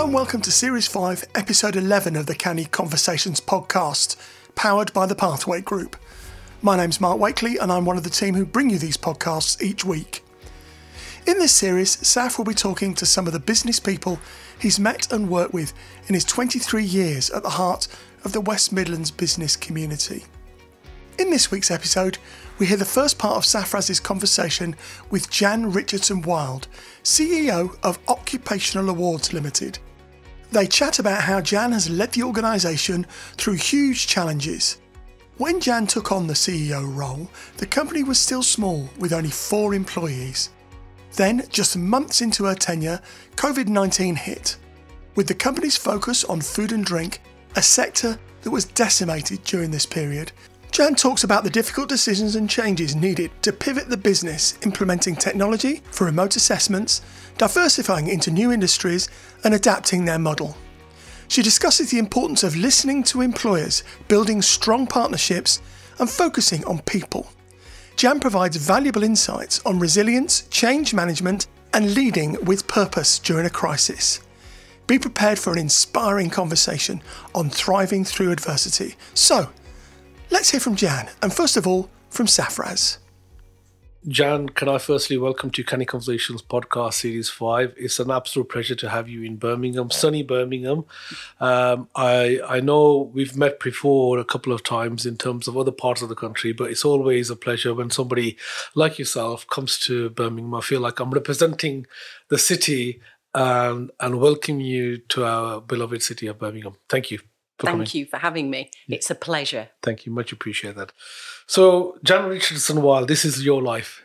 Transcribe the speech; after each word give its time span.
Hello 0.00 0.08
and 0.08 0.14
welcome 0.14 0.40
to 0.40 0.50
Series 0.50 0.86
5, 0.86 1.26
Episode 1.34 1.76
11 1.76 2.16
of 2.16 2.24
the 2.24 2.34
Canny 2.34 2.64
Conversations 2.64 3.38
podcast, 3.38 4.16
powered 4.54 4.94
by 4.94 5.04
the 5.04 5.14
Pathway 5.14 5.60
Group. 5.60 5.94
My 6.62 6.74
name's 6.78 7.02
Mark 7.02 7.20
Wakely 7.20 7.58
and 7.60 7.70
I'm 7.70 7.84
one 7.84 7.98
of 7.98 8.02
the 8.02 8.08
team 8.08 8.34
who 8.34 8.46
bring 8.46 8.70
you 8.70 8.78
these 8.78 8.96
podcasts 8.96 9.60
each 9.60 9.84
week. 9.84 10.24
In 11.26 11.38
this 11.38 11.52
series, 11.52 11.98
Saf 11.98 12.38
will 12.38 12.46
be 12.46 12.54
talking 12.54 12.94
to 12.94 13.04
some 13.04 13.26
of 13.26 13.34
the 13.34 13.38
business 13.38 13.78
people 13.78 14.18
he's 14.58 14.80
met 14.80 15.12
and 15.12 15.28
worked 15.28 15.52
with 15.52 15.74
in 16.06 16.14
his 16.14 16.24
23 16.24 16.82
years 16.82 17.28
at 17.28 17.42
the 17.42 17.50
heart 17.50 17.86
of 18.24 18.32
the 18.32 18.40
West 18.40 18.72
Midlands 18.72 19.10
business 19.10 19.54
community. 19.54 20.24
In 21.18 21.28
this 21.28 21.50
week's 21.50 21.70
episode, 21.70 22.16
we 22.58 22.64
hear 22.64 22.78
the 22.78 22.86
first 22.86 23.18
part 23.18 23.36
of 23.36 23.44
Safaraz's 23.44 24.00
conversation 24.00 24.76
with 25.10 25.28
Jan 25.28 25.70
Richardson 25.70 26.22
Wilde, 26.22 26.68
CEO 27.02 27.76
of 27.82 27.98
Occupational 28.08 28.88
Awards 28.88 29.34
Limited. 29.34 29.78
They 30.52 30.66
chat 30.66 30.98
about 30.98 31.22
how 31.22 31.40
Jan 31.40 31.72
has 31.72 31.88
led 31.88 32.12
the 32.12 32.24
organisation 32.24 33.06
through 33.36 33.54
huge 33.54 34.06
challenges. 34.06 34.80
When 35.36 35.60
Jan 35.60 35.86
took 35.86 36.10
on 36.10 36.26
the 36.26 36.34
CEO 36.34 36.94
role, 36.94 37.30
the 37.56 37.66
company 37.66 38.02
was 38.02 38.18
still 38.18 38.42
small 38.42 38.90
with 38.98 39.12
only 39.12 39.30
four 39.30 39.74
employees. 39.74 40.50
Then, 41.12 41.46
just 41.48 41.76
months 41.76 42.20
into 42.20 42.44
her 42.44 42.54
tenure, 42.54 43.00
COVID 43.36 43.68
19 43.68 44.16
hit. 44.16 44.56
With 45.14 45.28
the 45.28 45.34
company's 45.34 45.76
focus 45.76 46.24
on 46.24 46.40
food 46.40 46.72
and 46.72 46.84
drink, 46.84 47.20
a 47.56 47.62
sector 47.62 48.18
that 48.42 48.50
was 48.50 48.64
decimated 48.64 49.42
during 49.44 49.70
this 49.70 49.86
period, 49.86 50.32
Jan 50.70 50.94
talks 50.94 51.24
about 51.24 51.42
the 51.42 51.50
difficult 51.50 51.88
decisions 51.88 52.36
and 52.36 52.48
changes 52.48 52.94
needed 52.94 53.32
to 53.42 53.52
pivot 53.52 53.88
the 53.88 53.96
business, 53.96 54.56
implementing 54.62 55.16
technology 55.16 55.82
for 55.90 56.04
remote 56.04 56.36
assessments, 56.36 57.02
diversifying 57.38 58.06
into 58.06 58.30
new 58.30 58.52
industries, 58.52 59.08
and 59.42 59.52
adapting 59.52 60.04
their 60.04 60.18
model. 60.18 60.56
She 61.26 61.42
discusses 61.42 61.90
the 61.90 61.98
importance 61.98 62.44
of 62.44 62.56
listening 62.56 63.02
to 63.04 63.20
employers, 63.20 63.82
building 64.06 64.42
strong 64.42 64.86
partnerships, 64.86 65.60
and 65.98 66.08
focusing 66.08 66.64
on 66.66 66.80
people. 66.82 67.32
Jan 67.96 68.20
provides 68.20 68.56
valuable 68.56 69.02
insights 69.02 69.60
on 69.66 69.80
resilience, 69.80 70.42
change 70.50 70.94
management, 70.94 71.48
and 71.72 71.94
leading 71.94 72.42
with 72.44 72.68
purpose 72.68 73.18
during 73.18 73.44
a 73.44 73.50
crisis. 73.50 74.20
Be 74.86 74.98
prepared 74.98 75.38
for 75.38 75.52
an 75.52 75.58
inspiring 75.58 76.30
conversation 76.30 77.02
on 77.34 77.50
thriving 77.50 78.04
through 78.04 78.32
adversity. 78.32 78.94
So, 79.14 79.50
Let's 80.30 80.50
hear 80.50 80.60
from 80.60 80.76
Jan, 80.76 81.08
and 81.22 81.32
first 81.32 81.56
of 81.56 81.66
all, 81.66 81.90
from 82.08 82.26
Safaraz. 82.26 82.98
Jan, 84.06 84.48
can 84.48 84.68
I 84.68 84.78
firstly 84.78 85.18
welcome 85.18 85.50
to 85.50 85.64
Canny 85.64 85.84
Conversations 85.84 86.40
podcast 86.40 86.94
series 86.94 87.28
five? 87.28 87.74
It's 87.76 87.98
an 87.98 88.10
absolute 88.10 88.48
pleasure 88.48 88.76
to 88.76 88.88
have 88.88 89.08
you 89.08 89.24
in 89.24 89.36
Birmingham, 89.36 89.90
sunny 89.90 90.22
Birmingham. 90.22 90.84
Um, 91.40 91.88
I 91.96 92.40
I 92.48 92.60
know 92.60 93.10
we've 93.12 93.36
met 93.36 93.58
before 93.58 94.18
a 94.18 94.24
couple 94.24 94.52
of 94.52 94.62
times 94.62 95.04
in 95.04 95.18
terms 95.18 95.48
of 95.48 95.58
other 95.58 95.72
parts 95.72 96.00
of 96.00 96.08
the 96.08 96.14
country, 96.14 96.52
but 96.52 96.70
it's 96.70 96.84
always 96.84 97.28
a 97.28 97.36
pleasure 97.36 97.74
when 97.74 97.90
somebody 97.90 98.38
like 98.74 98.98
yourself 98.98 99.46
comes 99.48 99.78
to 99.80 100.10
Birmingham. 100.10 100.54
I 100.54 100.60
feel 100.60 100.80
like 100.80 101.00
I'm 101.00 101.10
representing 101.10 101.86
the 102.28 102.38
city 102.38 103.00
and 103.34 103.90
and 103.98 104.20
welcome 104.20 104.60
you 104.60 104.98
to 105.08 105.24
our 105.24 105.60
beloved 105.60 106.02
city 106.02 106.28
of 106.28 106.38
Birmingham. 106.38 106.76
Thank 106.88 107.10
you. 107.10 107.18
Thank 107.60 107.74
coming. 107.74 107.88
you 107.92 108.06
for 108.06 108.18
having 108.18 108.50
me. 108.50 108.70
Yeah. 108.86 108.96
It's 108.96 109.10
a 109.10 109.14
pleasure. 109.14 109.68
Thank 109.82 110.06
you. 110.06 110.12
Much 110.12 110.32
appreciate 110.32 110.76
that. 110.76 110.92
So, 111.46 111.98
Jan 112.02 112.28
Richardson 112.28 112.82
Wilde, 112.82 113.08
this 113.08 113.24
is 113.24 113.44
your 113.44 113.62
life. 113.62 114.02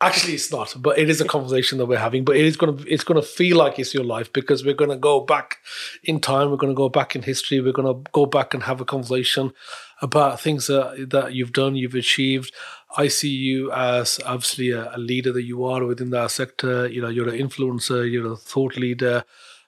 Actually, 0.00 0.34
it's 0.34 0.50
not, 0.50 0.74
but 0.78 0.98
it 0.98 1.08
is 1.08 1.20
a 1.20 1.24
conversation 1.24 1.78
that 1.78 1.86
we're 1.86 1.96
having. 1.96 2.24
But 2.24 2.36
it 2.36 2.44
is 2.44 2.56
going 2.56 2.76
to 2.76 2.92
it's 2.92 3.04
going 3.04 3.20
to 3.20 3.26
feel 3.26 3.56
like 3.56 3.78
it's 3.78 3.94
your 3.94 4.02
life 4.02 4.32
because 4.32 4.64
we're 4.64 4.74
going 4.74 4.90
to 4.90 4.96
go 4.96 5.20
back 5.20 5.58
in 6.02 6.18
time. 6.18 6.50
We're 6.50 6.56
going 6.56 6.72
to 6.72 6.76
go 6.76 6.88
back 6.88 7.14
in 7.14 7.22
history. 7.22 7.60
We're 7.60 7.72
going 7.72 8.04
to 8.04 8.10
go 8.10 8.26
back 8.26 8.52
and 8.52 8.64
have 8.64 8.80
a 8.80 8.84
conversation 8.84 9.52
about 10.00 10.40
things 10.40 10.66
that 10.66 11.06
that 11.10 11.34
you've 11.34 11.52
done, 11.52 11.76
you've 11.76 11.94
achieved. 11.94 12.52
I 12.96 13.06
see 13.08 13.28
you 13.28 13.70
as 13.70 14.18
obviously 14.26 14.72
a, 14.72 14.92
a 14.92 14.98
leader 14.98 15.32
that 15.32 15.44
you 15.44 15.64
are 15.64 15.84
within 15.84 16.10
that 16.10 16.32
sector. 16.32 16.88
You 16.88 17.00
know, 17.00 17.08
you're 17.08 17.28
an 17.28 17.38
influencer. 17.38 18.10
You're 18.10 18.32
a 18.32 18.36
thought 18.36 18.76
leader. 18.76 19.24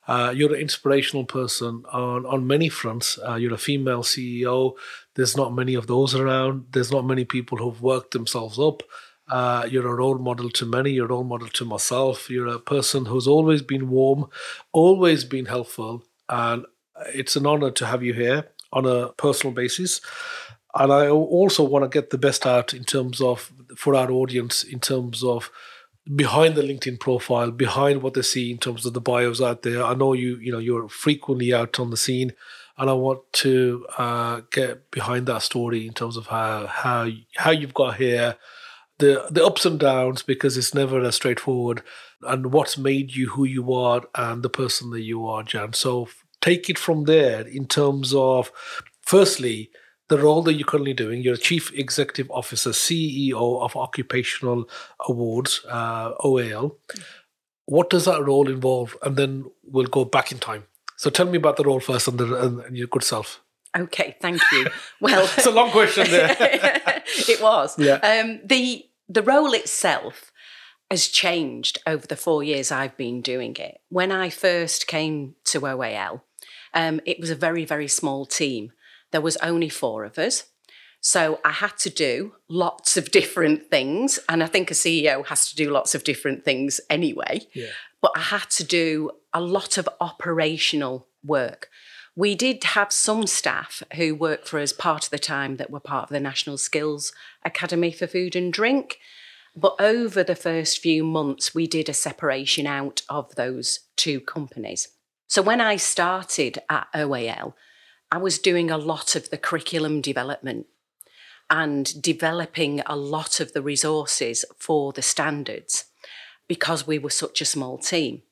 Uh, 0.07 0.33
you're 0.35 0.55
an 0.55 0.61
inspirational 0.61 1.25
person 1.25 1.83
on, 1.93 2.27
on 2.27 2.47
many 2.47 2.69
fronts. 2.69 3.19
Uh, 3.27 3.35
you're 3.37 3.55
a 3.55 3.59
female 3.59 4.03
CEO. 4.03 4.75
There's 5.15 5.37
not 5.37 5.55
many 5.55 5.75
of 5.75 5.87
those 5.87 6.15
around. 6.15 6.67
There's 6.73 6.93
not 6.93 7.07
many 7.07 7.25
people 7.25 7.59
who've 7.59 7.81
worked 7.81 8.13
themselves 8.13 8.59
up. 8.59 8.83
Uh, 9.29 9.67
you're 9.71 9.87
a 9.87 9.95
role 9.95 10.19
model 10.19 10.51
to 10.51 10.67
many. 10.67 10.91
You're 10.91 11.07
a 11.07 11.09
role 11.09 11.25
model 11.25 11.49
to 11.49 11.65
myself. 11.65 12.29
You're 12.29 12.49
a 12.49 12.59
person 12.59 13.07
who's 13.07 13.27
always 13.27 13.63
been 13.63 13.89
warm, 13.89 14.29
always 14.73 15.25
been 15.25 15.47
helpful. 15.47 16.05
And 16.29 16.67
it's 17.09 17.37
an 17.37 17.47
honor 17.47 17.71
to 17.71 17.87
have 17.87 18.03
you 18.03 18.13
here 18.13 18.49
on 18.73 18.87
a 18.87 19.09
personal 19.13 19.55
basis. 19.55 20.01
And 20.75 20.93
I 20.93 21.09
also 21.09 21.63
want 21.63 21.85
to 21.85 21.89
get 21.89 22.11
the 22.11 22.19
best 22.19 22.47
out 22.47 22.75
in 22.75 22.85
terms 22.85 23.21
of, 23.21 23.53
for 23.77 23.95
our 23.95 24.11
audience, 24.11 24.65
in 24.65 24.81
terms 24.81 25.23
of 25.23 25.51
behind 26.13 26.55
the 26.55 26.63
LinkedIn 26.63 27.01
profile, 27.01 27.51
behind 27.51 28.03
what 28.03 28.15
they 28.15 28.23
see 28.23 28.51
in 28.51 28.59
terms 28.59 28.85
of 28.85 28.93
the 28.93 29.01
bios 29.01 29.41
out 29.41 29.63
there. 29.63 29.83
I 29.83 29.95
know 29.95 30.13
you, 30.13 30.37
you 30.37 30.53
know, 30.53 30.59
you're 30.59 30.89
frequently 30.89 31.55
out 31.55 31.81
on 31.81 31.91
the 31.91 31.97
scene, 31.97 32.33
and 32.77 32.91
I 32.91 32.93
want 32.93 33.21
to 33.35 33.87
uh, 33.97 34.41
get 34.51 34.91
behind 34.91 35.27
that 35.27 35.43
story 35.43 35.87
in 35.87 35.95
terms 35.95 36.17
of 36.17 36.27
how 36.27 36.67
how 36.67 37.09
how 37.37 37.51
you've 37.53 37.75
got 37.75 37.97
here, 37.97 38.37
the 38.99 39.27
the 39.31 39.45
ups 39.45 39.65
and 39.65 39.79
downs, 39.79 40.23
because 40.23 40.57
it's 40.57 40.75
never 40.75 41.01
as 41.01 41.15
straightforward, 41.15 41.83
and 42.23 42.53
what's 42.53 42.77
made 42.77 43.15
you 43.15 43.31
who 43.31 43.45
you 43.45 43.73
are 43.73 44.03
and 44.15 44.43
the 44.43 44.51
person 44.51 44.91
that 44.91 45.03
you 45.03 45.27
are, 45.27 45.43
Jan. 45.43 45.73
So 45.73 46.09
take 46.41 46.69
it 46.69 46.79
from 46.79 47.05
there 47.05 47.43
in 47.47 47.67
terms 47.67 48.13
of, 48.13 48.53
firstly 49.03 49.71
the 50.09 50.19
role 50.19 50.43
that 50.43 50.55
you're 50.55 50.67
currently 50.67 50.95
doing. 50.95 51.23
You're 51.23 51.35
a 51.35 51.39
Chief 51.39 51.73
Executive 51.73 52.31
Officer, 52.31 52.71
CEO 52.71 53.63
of 53.63 53.77
Occupational 53.77 54.69
Awards, 55.09 55.65
uh, 55.69 56.13
OAL. 56.21 56.77
What 57.67 57.89
does 57.89 58.05
that 58.05 58.23
role 58.23 58.49
involve? 58.49 58.97
And 59.03 59.17
then 59.17 59.47
we'll 59.63 59.87
go 59.87 60.05
back 60.05 60.31
in 60.31 60.39
time. 60.39 60.65
So 60.97 61.11
tell 61.11 61.27
me 61.27 61.39
about 61.39 61.57
the 61.57 61.65
role 61.65 61.81
first 61.81 62.09
and, 62.09 62.19
the, 62.19 62.63
and 62.67 62.77
your 62.77 62.87
good 62.87 63.03
self. 63.03 63.41
Okay, 63.77 64.17
thank 64.21 64.41
you. 64.53 64.67
Well, 65.01 65.29
it's 65.37 65.47
a 65.47 65.51
long 65.51 65.71
question 65.71 66.11
there. 66.11 66.37
it 66.39 67.43
was. 67.43 67.79
Yeah. 67.79 67.97
Um, 67.97 68.41
the 68.45 68.87
the 69.09 69.23
role 69.23 69.53
itself 69.53 70.31
has 70.91 71.09
changed 71.09 71.79
over 71.87 72.07
the 72.07 72.17
four 72.17 72.43
years 72.43 72.71
I've 72.71 72.97
been 72.97 73.21
doing 73.21 73.57
it. 73.57 73.81
When 73.91 74.13
I 74.13 74.31
first 74.31 74.87
came 74.87 75.35
to 75.47 75.61
OAL, 75.61 76.23
um, 76.73 77.01
it 77.05 77.19
was 77.21 77.31
a 77.31 77.35
very 77.35 77.65
very 77.65 77.89
small 77.89 78.25
team 78.25 78.73
there 79.15 79.21
was 79.21 79.37
only 79.37 79.69
four 79.69 80.05
of 80.05 80.19
us. 80.19 80.43
So 81.01 81.39
I 81.45 81.53
had 81.53 81.77
to 81.79 81.89
do 81.89 82.35
lots 82.49 82.97
of 82.97 83.13
different 83.13 83.71
things. 83.71 84.19
And 84.29 84.43
I 84.43 84.47
think 84.47 84.73
a 84.73 84.75
CEO 84.75 85.25
has 85.27 85.49
to 85.51 85.55
do 85.55 85.71
lots 85.71 85.95
of 85.95 86.03
different 86.03 86.45
things 86.45 86.81
anyway. 86.91 87.43
Yeah. 87.55 87.69
But 88.03 88.11
I 88.17 88.23
had 88.23 88.51
to 88.51 88.65
do 88.65 89.13
a 89.33 89.41
lot 89.41 89.79
of 89.79 89.89
operational 90.01 91.07
work. 91.25 91.69
We 92.17 92.35
did 92.35 92.65
have 92.65 92.91
some 92.91 93.29
staff 93.29 93.85
who 93.95 94.17
worked 94.17 94.49
for 94.49 94.59
us 94.59 94.73
part 94.73 95.05
of 95.05 95.11
the 95.11 95.19
time 95.21 95.59
that 95.59 95.71
were 95.71 95.79
part 95.79 96.05
of 96.05 96.09
the 96.11 96.19
National 96.19 96.59
Skills 96.59 97.13
Academy 97.45 97.93
for 97.93 98.09
Food 98.09 98.35
and 98.35 98.53
Drink. 98.53 98.99
But 99.55 99.77
over 99.79 100.25
the 100.25 100.35
first 100.35 100.81
few 100.81 101.05
months, 101.05 101.55
we 101.55 101.69
did 101.69 101.89
a 101.89 101.95
separation 101.95 102.67
out 102.67 103.03
of 103.09 103.37
those 103.37 103.79
two 103.95 104.19
companies. 104.19 104.89
So 105.29 105.41
when 105.41 105.61
I 105.61 105.77
started 105.77 106.59
at 106.69 106.89
OAL, 106.93 107.55
I 108.15 108.17
was 108.17 108.39
doing 108.39 108.71
a 108.71 108.79
lot 108.79 109.17
of 109.17 109.31
the 109.31 109.37
curriculum 109.37 110.01
development 110.01 110.67
and 111.51 112.01
developing 112.01 112.81
a 112.87 112.95
lot 112.95 113.41
of 113.41 113.55
the 113.55 113.61
resources 113.61 114.45
for 114.57 114.93
the 114.93 115.03
standards 115.03 115.87
because 116.47 116.87
we 116.87 116.97
were 116.97 117.11
such 117.11 117.41
a 117.41 117.45
small 117.45 117.77
team. 117.77 118.23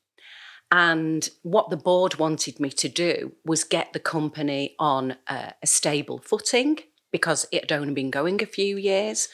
And 0.71 1.29
what 1.43 1.69
the 1.71 1.77
board 1.77 2.15
wanted 2.15 2.61
me 2.61 2.71
to 2.71 2.89
do 2.89 3.33
was 3.45 3.65
get 3.65 3.93
the 3.93 3.99
company 3.99 4.77
on 4.79 5.17
a, 5.29 5.55
a, 5.61 5.67
stable 5.67 6.19
footing 6.19 6.79
because 7.11 7.49
it 7.51 7.69
had 7.69 7.73
only 7.73 7.93
been 7.93 8.11
going 8.11 8.41
a 8.41 8.47
few 8.47 8.77
years. 8.77 9.27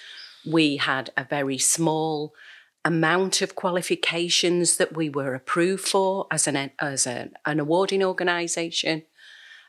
We 0.51 0.79
had 0.79 1.11
a 1.15 1.25
very 1.25 1.59
small 1.59 2.33
amount 2.87 3.43
of 3.43 3.55
qualifications 3.55 4.79
that 4.79 4.97
we 4.97 5.11
were 5.11 5.35
approved 5.35 5.87
for 5.87 6.27
as 6.31 6.47
an, 6.47 6.71
as 6.79 7.07
an, 7.07 7.35
an 7.45 7.61
awarding 7.61 8.03
organisation 8.03 9.03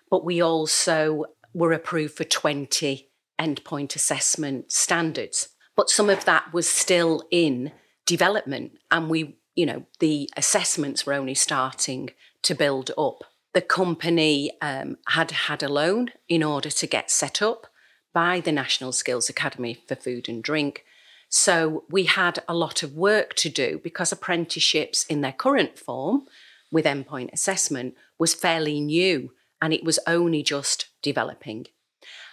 but 0.10 0.26
we 0.26 0.42
also 0.42 1.26
were 1.54 1.72
approved 1.72 2.16
for 2.16 2.24
20 2.24 3.10
endpoint 3.40 3.96
assessment 3.96 4.72
standards. 4.72 5.50
But 5.76 5.90
some 5.90 6.10
of 6.10 6.26
that 6.26 6.54
was 6.54 6.70
still 6.70 7.24
in 7.32 7.72
development, 8.06 8.74
and 8.92 9.10
we, 9.10 9.38
you 9.56 9.66
know, 9.66 9.86
the 10.00 10.30
assessments 10.36 11.06
were 11.06 11.14
only 11.14 11.36
starting 11.36 12.10
to 12.44 12.56
build 12.56 12.92
up. 12.98 13.24
The 13.54 13.62
company 13.62 14.52
um, 14.62 14.98
had 15.08 15.32
had 15.32 15.64
a 15.64 15.70
loan 15.70 16.12
in 16.28 16.44
order 16.44 16.70
to 16.70 16.88
get 16.88 17.10
set 17.10 17.42
up 17.42 17.68
by 18.14 18.40
the 18.40 18.52
National 18.52 18.92
Skills 18.92 19.30
Academy 19.30 19.78
for 19.88 19.96
Food 19.96 20.28
and 20.28 20.44
Drink. 20.44 20.84
So 21.30 21.86
we 21.90 22.06
had 22.06 22.40
a 22.48 22.56
lot 22.56 22.84
of 22.84 22.96
work 22.96 23.36
to 23.36 23.50
do 23.50 23.80
because 23.84 24.12
apprenticeships 24.12 25.06
in 25.06 25.22
their 25.22 25.32
current 25.32 25.78
form 25.78 26.26
with 26.72 26.86
endpoint 26.86 27.32
assessment 27.32 27.96
was 28.18 28.34
fairly 28.34 28.82
new 28.82 29.32
and 29.62 29.74
it 29.74 29.84
was 29.84 30.00
only 30.08 30.44
just 30.44 30.88
developing. 31.02 31.66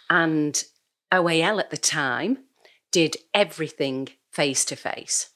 And 0.08 0.62
OAL 1.12 1.60
at 1.60 1.70
the 1.70 1.76
time 1.76 2.38
did 2.90 3.16
everything 3.34 4.08
face 4.30 4.64
to 4.66 4.76
face. 4.76 5.30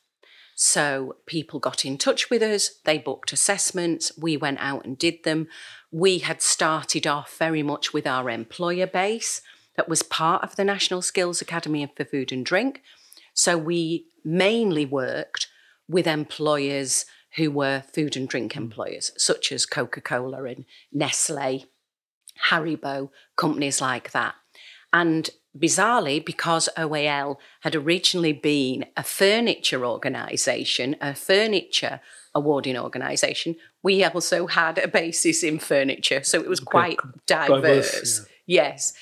So 0.54 1.16
people 1.24 1.58
got 1.58 1.86
in 1.86 1.96
touch 1.96 2.28
with 2.28 2.42
us, 2.42 2.80
they 2.84 2.98
booked 2.98 3.32
assessments, 3.32 4.12
we 4.18 4.36
went 4.36 4.58
out 4.60 4.84
and 4.84 4.98
did 4.98 5.24
them. 5.24 5.48
We 5.90 6.18
had 6.18 6.42
started 6.42 7.06
off 7.06 7.38
very 7.38 7.62
much 7.62 7.94
with 7.94 8.06
our 8.06 8.28
employer 8.28 8.86
base 8.86 9.40
that 9.76 9.88
was 9.88 10.02
part 10.02 10.44
of 10.44 10.56
the 10.56 10.64
National 10.64 11.00
Skills 11.00 11.40
Academy 11.40 11.90
for 11.96 12.04
Food 12.04 12.30
and 12.30 12.44
Drink. 12.44 12.82
So 13.32 13.56
we 13.56 14.06
mainly 14.22 14.84
worked 14.84 15.46
with 15.88 16.06
employers 16.06 17.06
who 17.36 17.50
were 17.50 17.82
food 17.92 18.16
and 18.16 18.28
drink 18.28 18.54
employers, 18.54 19.12
such 19.16 19.52
as 19.52 19.64
Coca 19.64 20.02
Cola 20.02 20.44
and 20.44 20.66
Nestle, 20.92 21.64
Haribo, 22.48 23.10
companies 23.36 23.80
like 23.80 24.12
that. 24.12 24.34
And 24.92 25.30
bizarrely, 25.56 26.24
because 26.24 26.68
OAL 26.76 27.36
had 27.60 27.74
originally 27.74 28.32
been 28.32 28.86
a 28.96 29.02
furniture 29.02 29.84
organisation, 29.84 30.96
a 31.00 31.14
furniture 31.14 32.00
awarding 32.34 32.78
organisation, 32.78 33.56
we 33.82 34.04
also 34.04 34.46
had 34.46 34.78
a 34.78 34.88
basis 34.88 35.42
in 35.42 35.58
furniture. 35.58 36.22
So 36.22 36.40
it 36.40 36.48
was 36.48 36.60
quite 36.60 36.98
diverse. 37.26 37.90
diverse 37.90 38.20
yeah. 38.46 38.64
Yes. 38.64 38.92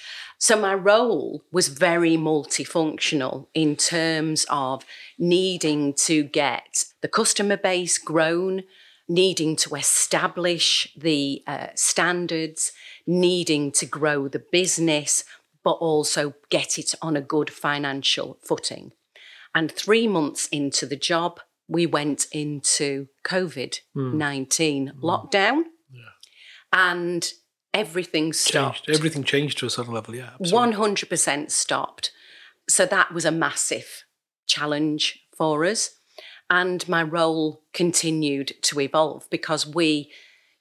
So 0.40 0.56
my 0.60 0.74
role 0.74 1.42
was 1.50 1.68
very 1.68 2.16
multifunctional 2.16 3.48
in 3.54 3.74
terms 3.74 4.46
of 4.48 4.84
needing 5.18 5.94
to 5.94 6.22
get 6.22 6.84
the 7.00 7.08
customer 7.08 7.56
base 7.56 7.98
grown, 7.98 8.62
needing 9.08 9.56
to 9.56 9.74
establish 9.74 10.92
the 10.96 11.42
uh, 11.46 11.68
standards, 11.74 12.70
needing 13.08 13.72
to 13.72 13.86
grow 13.86 14.28
the 14.28 14.44
business 14.52 15.24
but 15.64 15.72
also 15.72 16.34
get 16.50 16.78
it 16.78 16.94
on 17.02 17.16
a 17.16 17.20
good 17.20 17.50
financial 17.50 18.38
footing. 18.42 18.92
And 19.54 19.70
three 19.70 20.06
months 20.06 20.46
into 20.48 20.86
the 20.86 20.96
job, 20.96 21.40
we 21.68 21.84
went 21.84 22.26
into 22.32 23.08
COVID 23.24 23.80
19 23.94 24.92
mm. 24.94 25.00
lockdown. 25.00 25.64
Yeah. 25.92 26.00
And 26.72 27.30
everything 27.74 28.32
stopped. 28.32 28.86
Changed. 28.86 28.98
Everything 28.98 29.24
changed 29.24 29.58
to 29.58 29.66
a 29.66 29.70
certain 29.70 29.92
level, 29.92 30.14
yeah. 30.14 30.30
Absolutely. 30.40 30.76
100% 30.76 31.50
stopped. 31.50 32.12
So 32.68 32.86
that 32.86 33.12
was 33.12 33.24
a 33.24 33.30
massive 33.30 34.04
challenge 34.46 35.20
for 35.36 35.64
us. 35.64 35.90
And 36.50 36.88
my 36.88 37.02
role 37.02 37.62
continued 37.74 38.52
to 38.62 38.80
evolve 38.80 39.28
because 39.30 39.66
we, 39.66 40.10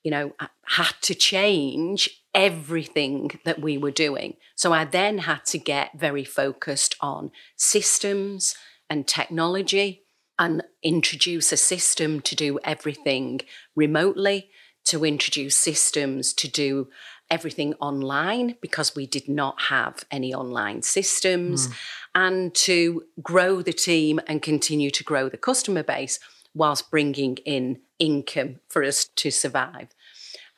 you 0.03 0.11
know, 0.11 0.33
had 0.65 0.95
to 1.03 1.15
change 1.15 2.09
everything 2.37 3.31
that 3.45 3.59
we 3.59 3.79
were 3.79 3.91
doing. 3.91 4.35
So 4.55 4.71
I 4.71 4.85
then 4.85 5.17
had 5.17 5.43
to 5.47 5.57
get 5.57 5.97
very 5.97 6.23
focused 6.23 6.95
on 7.01 7.31
systems 7.55 8.55
and 8.91 9.07
technology 9.07 10.03
and 10.37 10.63
introduce 10.83 11.51
a 11.51 11.57
system 11.57 12.21
to 12.21 12.35
do 12.35 12.59
everything 12.63 13.41
remotely, 13.75 14.51
to 14.85 15.03
introduce 15.03 15.57
systems 15.57 16.31
to 16.33 16.47
do 16.47 16.89
everything 17.31 17.73
online 17.81 18.55
because 18.61 18.95
we 18.95 19.07
did 19.07 19.27
not 19.27 19.63
have 19.63 20.05
any 20.11 20.31
online 20.31 20.83
systems, 20.83 21.67
mm. 21.67 21.73
and 22.13 22.53
to 22.53 23.03
grow 23.21 23.63
the 23.63 23.73
team 23.73 24.19
and 24.27 24.43
continue 24.43 24.91
to 24.91 25.03
grow 25.03 25.27
the 25.27 25.37
customer 25.37 25.83
base 25.83 26.19
whilst 26.53 26.91
bringing 26.91 27.35
in 27.37 27.79
income 27.97 28.59
for 28.69 28.83
us 28.83 29.09
to 29.15 29.31
survive. 29.31 29.87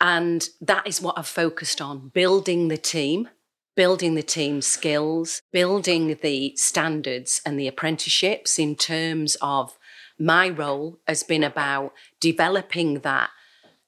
And 0.02 0.48
that 0.62 0.88
is 0.88 1.02
what 1.02 1.18
I've 1.18 1.28
focused 1.28 1.82
on 1.82 2.10
building 2.10 2.70
the 2.70 2.78
team, 2.78 3.30
building 3.76 4.16
the 4.16 4.24
team 4.24 4.62
skills, 4.62 5.42
building 5.52 6.18
the 6.22 6.56
standards 6.56 7.42
and 7.46 7.60
the 7.60 7.68
apprenticeships 7.68 8.58
in 8.58 8.76
terms 8.76 9.36
of 9.42 9.78
my 10.18 10.50
role 10.50 11.00
has 11.08 11.24
been 11.24 11.44
about 11.44 11.94
developing 12.20 13.00
that 13.00 13.30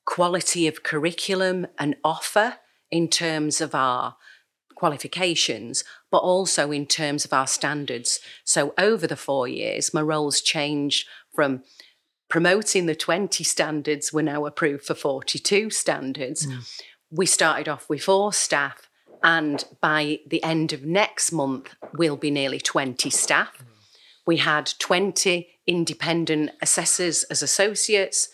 quality 0.05 0.67
of 0.67 0.83
curriculum 0.83 1.67
and 1.77 1.95
offer 2.03 2.57
in 2.89 3.07
terms 3.07 3.61
of 3.61 3.75
our 3.75 4.15
qualifications, 4.75 5.83
but 6.09 6.17
also 6.17 6.71
in 6.71 6.85
terms 6.85 7.23
of 7.23 7.33
our 7.33 7.47
standards. 7.47 8.19
So 8.43 8.73
over 8.77 9.05
the 9.07 9.15
four 9.15 9.47
years, 9.47 9.93
my 9.93 10.01
role's 10.01 10.41
changed 10.41 11.07
from 11.33 11.63
promoting 12.31 12.85
the 12.85 12.95
20 12.95 13.43
standards, 13.43 14.13
we're 14.13 14.21
now 14.21 14.45
approved 14.45 14.85
for 14.85 14.95
42 14.95 15.69
standards. 15.69 16.47
Mm. 16.47 16.81
We 17.11 17.25
started 17.25 17.67
off 17.67 17.89
with 17.89 18.03
four 18.03 18.31
staff, 18.31 18.89
and 19.21 19.63
by 19.81 20.21
the 20.25 20.41
end 20.41 20.71
of 20.71 20.85
next 20.85 21.33
month, 21.33 21.75
we'll 21.93 22.15
be 22.15 22.31
nearly 22.31 22.59
20 22.59 23.09
staff. 23.09 23.57
Mm. 23.59 23.65
We 24.25 24.37
had 24.37 24.71
20 24.79 25.49
independent 25.67 26.51
assessors 26.61 27.23
as 27.25 27.43
associates, 27.43 28.29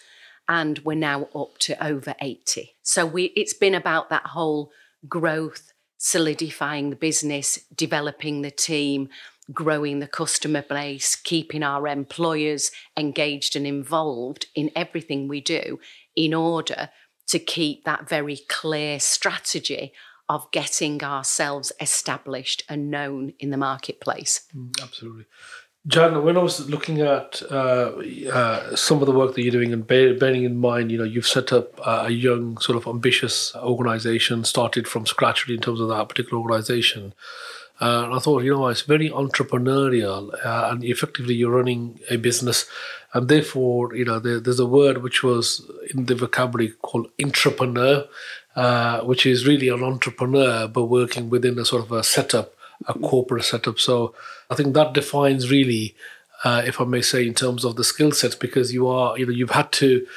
and 0.47 0.77
we're 0.79 0.95
now 0.95 1.27
up 1.35 1.57
to 1.59 1.83
over 1.83 2.13
80. 2.21 2.75
So 2.83 3.03
we, 3.03 3.25
it's 3.35 3.55
been 3.55 3.75
about 3.75 4.09
that 4.09 4.27
whole 4.27 4.71
growth, 5.09 5.73
solidifying 5.97 6.91
the 6.91 6.95
business, 6.95 7.59
developing 7.75 8.43
the 8.43 8.51
team, 8.51 9.09
growing 9.53 9.99
the 9.99 10.07
customer 10.07 10.61
base, 10.61 11.15
keeping 11.15 11.63
our 11.63 11.87
employers 11.87 12.71
engaged 12.97 13.55
and 13.55 13.65
involved 13.65 14.47
in 14.55 14.71
everything 14.75 15.27
we 15.27 15.41
do 15.41 15.79
in 16.15 16.33
order 16.33 16.89
to 17.27 17.39
keep 17.39 17.83
that 17.85 18.07
very 18.07 18.37
clear 18.47 18.99
strategy 18.99 19.93
of 20.29 20.49
getting 20.51 21.01
ourselves 21.03 21.71
established 21.79 22.63
and 22.67 22.91
known 22.91 23.33
in 23.39 23.49
the 23.49 23.57
marketplace. 23.57 24.41
Mm, 24.55 24.81
absolutely. 24.81 25.25
John, 25.87 26.25
when 26.25 26.35
I 26.35 26.41
was 26.41 26.69
looking 26.69 26.99
at 26.99 27.41
uh, 27.49 27.93
uh, 28.33 28.75
some 28.75 28.99
of 28.99 29.05
the 29.05 29.13
work 29.13 29.35
that 29.35 29.41
you're 29.41 29.53
doing 29.53 29.71
and 29.71 29.87
bearing 29.87 30.43
in 30.43 30.57
mind, 30.57 30.91
you 30.91 30.97
know, 30.97 31.05
you've 31.05 31.27
set 31.27 31.53
up 31.53 31.79
a 31.85 32.09
young, 32.09 32.57
sort 32.57 32.75
of 32.75 32.87
ambitious 32.87 33.55
organization, 33.55 34.43
started 34.43 34.85
from 34.85 35.05
scratch 35.05 35.47
really 35.47 35.55
in 35.55 35.61
terms 35.61 35.79
of 35.79 35.87
that 35.87 36.09
particular 36.09 36.41
organization. 36.41 37.13
Uh, 37.79 38.05
and 38.05 38.15
I 38.15 38.19
thought, 38.19 38.43
you 38.43 38.53
know, 38.53 38.67
it's 38.67 38.81
very 38.81 39.09
entrepreneurial, 39.09 40.33
uh, 40.43 40.69
and 40.71 40.83
effectively 40.83 41.35
you're 41.35 41.51
running 41.51 41.99
a 42.09 42.17
business, 42.17 42.65
and 43.13 43.29
therefore, 43.29 43.95
you 43.95 44.05
know, 44.05 44.19
there, 44.19 44.39
there's 44.39 44.59
a 44.59 44.65
word 44.65 45.03
which 45.03 45.23
was 45.23 45.69
in 45.93 46.05
the 46.05 46.15
vocabulary 46.15 46.73
called 46.81 47.15
intrapreneur, 47.17 48.07
uh, 48.55 49.01
which 49.01 49.25
is 49.25 49.45
really 49.45 49.69
an 49.69 49.83
entrepreneur 49.83 50.67
but 50.67 50.85
working 50.85 51.29
within 51.29 51.59
a 51.59 51.65
sort 51.65 51.83
of 51.83 51.91
a 51.91 52.03
setup, 52.03 52.55
a 52.87 52.93
corporate 52.95 53.45
setup. 53.45 53.79
So 53.79 54.15
I 54.49 54.55
think 54.55 54.73
that 54.73 54.93
defines 54.93 55.51
really, 55.51 55.95
uh, 56.43 56.63
if 56.65 56.81
I 56.81 56.85
may 56.85 57.01
say, 57.01 57.27
in 57.27 57.35
terms 57.35 57.63
of 57.63 57.75
the 57.75 57.83
skill 57.83 58.11
sets, 58.11 58.35
because 58.35 58.73
you 58.73 58.87
are, 58.87 59.17
you 59.17 59.27
know, 59.27 59.31
you've 59.31 59.51
had 59.51 59.71
to 59.73 60.07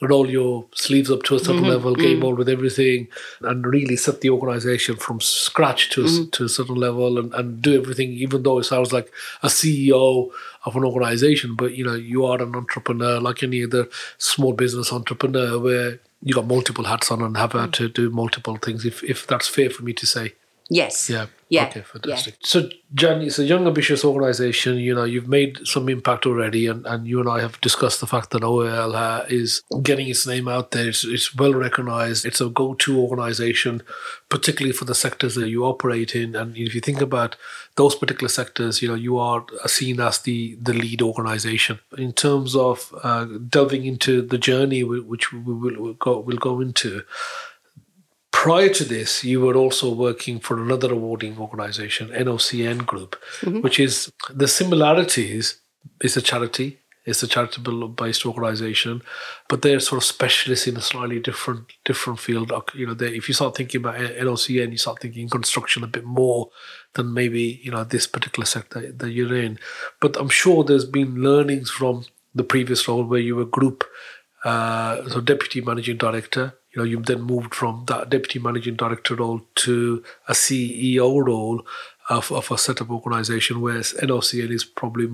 roll 0.00 0.30
your 0.30 0.64
sleeves 0.74 1.10
up 1.10 1.22
to 1.24 1.34
a 1.34 1.38
certain 1.38 1.56
mm-hmm. 1.56 1.70
level, 1.70 1.94
get 1.94 2.04
mm-hmm. 2.04 2.14
involved 2.14 2.38
with 2.38 2.48
everything, 2.48 3.08
and 3.40 3.66
really 3.66 3.96
set 3.96 4.20
the 4.20 4.30
organization 4.30 4.96
from 4.96 5.20
scratch 5.20 5.90
to, 5.90 6.04
a, 6.04 6.26
to 6.26 6.44
a 6.44 6.48
certain 6.48 6.76
level 6.76 7.18
and, 7.18 7.34
and 7.34 7.60
do 7.60 7.76
everything, 7.80 8.12
even 8.12 8.42
though 8.42 8.58
it 8.58 8.64
sounds 8.64 8.92
like 8.92 9.12
a 9.42 9.48
CEO 9.48 10.30
of 10.64 10.76
an 10.76 10.84
organization, 10.84 11.56
but 11.56 11.74
you 11.74 11.84
know, 11.84 11.94
you 11.94 12.24
are 12.24 12.40
an 12.40 12.54
entrepreneur 12.54 13.18
like 13.20 13.42
any 13.42 13.64
other 13.64 13.88
small 14.18 14.52
business 14.52 14.92
entrepreneur 14.92 15.58
where 15.58 15.98
you 16.22 16.34
got 16.34 16.46
multiple 16.46 16.84
hats 16.84 17.10
on 17.10 17.22
and 17.22 17.36
have 17.36 17.52
had 17.52 17.70
mm-hmm. 17.72 17.84
to 17.84 17.88
do 17.88 18.10
multiple 18.10 18.56
things, 18.56 18.84
if, 18.84 19.02
if 19.02 19.26
that's 19.26 19.48
fair 19.48 19.70
for 19.70 19.82
me 19.82 19.92
to 19.92 20.06
say. 20.06 20.32
Yes. 20.68 21.08
Yeah. 21.08 21.26
Yeah. 21.50 21.68
Okay, 21.68 21.80
fantastic. 21.80 22.34
Yeah. 22.34 22.46
So, 22.46 22.68
Jan, 22.92 23.22
it's 23.22 23.38
a 23.38 23.44
young, 23.44 23.66
ambitious 23.66 24.04
organization. 24.04 24.76
You 24.76 24.94
know, 24.94 25.04
you've 25.04 25.28
made 25.28 25.66
some 25.66 25.88
impact 25.88 26.26
already, 26.26 26.66
and, 26.66 26.84
and 26.86 27.06
you 27.06 27.20
and 27.20 27.28
I 27.28 27.40
have 27.40 27.58
discussed 27.62 28.00
the 28.00 28.06
fact 28.06 28.30
that 28.30 28.42
OAL 28.42 28.94
uh, 28.94 29.24
is 29.30 29.62
getting 29.82 30.08
its 30.08 30.26
name 30.26 30.46
out 30.46 30.72
there. 30.72 30.88
It's, 30.88 31.04
it's 31.04 31.34
well 31.34 31.54
recognized. 31.54 32.26
It's 32.26 32.42
a 32.42 32.50
go 32.50 32.74
to 32.74 33.00
organization, 33.00 33.82
particularly 34.28 34.74
for 34.74 34.84
the 34.84 34.94
sectors 34.94 35.36
that 35.36 35.48
you 35.48 35.64
operate 35.64 36.14
in. 36.14 36.36
And 36.36 36.54
if 36.54 36.74
you 36.74 36.82
think 36.82 37.00
about 37.00 37.36
those 37.76 37.94
particular 37.94 38.28
sectors, 38.28 38.82
you 38.82 38.88
know, 38.88 38.94
you 38.94 39.16
are 39.16 39.46
seen 39.66 40.00
as 40.00 40.18
the, 40.18 40.58
the 40.60 40.74
lead 40.74 41.00
organization. 41.00 41.78
In 41.96 42.12
terms 42.12 42.54
of 42.54 42.94
uh, 43.02 43.24
delving 43.24 43.86
into 43.86 44.20
the 44.20 44.36
journey, 44.36 44.84
which 44.84 45.32
we 45.32 45.40
will 45.40 45.80
we'll 45.80 45.94
go, 45.94 46.18
we'll 46.18 46.36
go 46.36 46.60
into, 46.60 47.04
prior 48.38 48.68
to 48.68 48.84
this, 48.84 49.24
you 49.24 49.40
were 49.40 49.56
also 49.56 49.92
working 49.92 50.38
for 50.38 50.62
another 50.62 50.92
awarding 50.92 51.36
organization, 51.38 52.08
NOCN 52.10 52.86
Group, 52.86 53.16
mm-hmm. 53.40 53.62
which 53.62 53.80
is 53.80 54.12
the 54.30 54.46
similarities 54.46 55.60
is 56.00 56.16
a 56.16 56.22
charity, 56.22 56.78
it's 57.04 57.24
a 57.24 57.26
charitable 57.26 57.88
based 57.88 58.24
organization, 58.24 59.02
but 59.48 59.62
they're 59.62 59.80
sort 59.80 60.00
of 60.00 60.04
specialists 60.04 60.68
in 60.68 60.76
a 60.76 60.80
slightly 60.80 61.18
different 61.18 61.72
different 61.84 62.20
field. 62.20 62.52
You 62.74 62.86
know, 62.86 62.96
if 63.00 63.26
you 63.26 63.34
start 63.34 63.56
thinking 63.56 63.80
about 63.80 63.96
NOCN, 63.96 64.70
you 64.70 64.78
start 64.78 65.00
thinking 65.00 65.28
construction 65.28 65.82
a 65.82 65.88
bit 65.88 66.04
more 66.04 66.50
than 66.94 67.12
maybe 67.12 67.60
you 67.64 67.72
know 67.72 67.82
this 67.82 68.06
particular 68.06 68.46
sector 68.46 68.92
that 68.92 69.10
you're 69.10 69.36
in. 69.36 69.58
But 70.00 70.16
I'm 70.16 70.28
sure 70.28 70.62
there's 70.62 70.84
been 70.84 71.22
learnings 71.22 71.70
from 71.70 72.04
the 72.36 72.44
previous 72.44 72.86
role 72.86 73.02
where 73.02 73.26
you 73.28 73.34
were 73.34 73.46
group 73.46 73.82
uh, 74.44 75.08
so 75.08 75.20
deputy 75.20 75.60
managing 75.60 75.96
director. 75.96 76.54
You 76.74 76.82
know, 76.82 76.84
you 76.84 77.00
then 77.00 77.22
moved 77.22 77.54
from 77.54 77.84
that 77.86 78.10
deputy 78.10 78.38
managing 78.38 78.76
director 78.76 79.14
role 79.14 79.40
to 79.56 80.02
a 80.28 80.32
CEO 80.32 81.24
role 81.24 81.66
of, 82.10 82.30
of 82.30 82.50
a 82.50 82.58
setup 82.58 82.90
organization, 82.90 83.60
whereas 83.60 83.94
NOCN 83.94 84.50
is 84.50 84.64
probably 84.64 85.08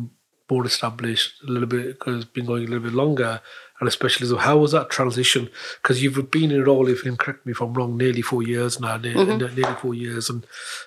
more 0.50 0.66
established 0.66 1.42
a 1.46 1.50
little 1.50 1.68
bit 1.68 1.98
because 1.98 2.16
it's 2.16 2.32
been 2.32 2.44
going 2.44 2.64
a 2.64 2.66
little 2.66 2.84
bit 2.84 2.92
longer 2.92 3.40
and 3.80 3.88
especially 3.88 4.26
so 4.26 4.36
how 4.36 4.58
was 4.58 4.72
that 4.72 4.90
transition 4.90 5.48
because 5.82 6.02
you've 6.02 6.30
been 6.30 6.50
in 6.50 6.60
a 6.60 6.64
role 6.64 6.86
if 6.86 6.98
you 6.98 7.10
can 7.10 7.16
correct 7.16 7.46
me 7.46 7.52
if 7.52 7.62
i'm 7.62 7.72
wrong 7.72 7.96
nearly 7.96 8.20
four 8.20 8.42
years 8.42 8.78
now 8.78 8.98
mm-hmm. 8.98 9.38
nearly 9.38 9.62
four 9.80 9.94
years 9.94 10.28
and 10.28 10.46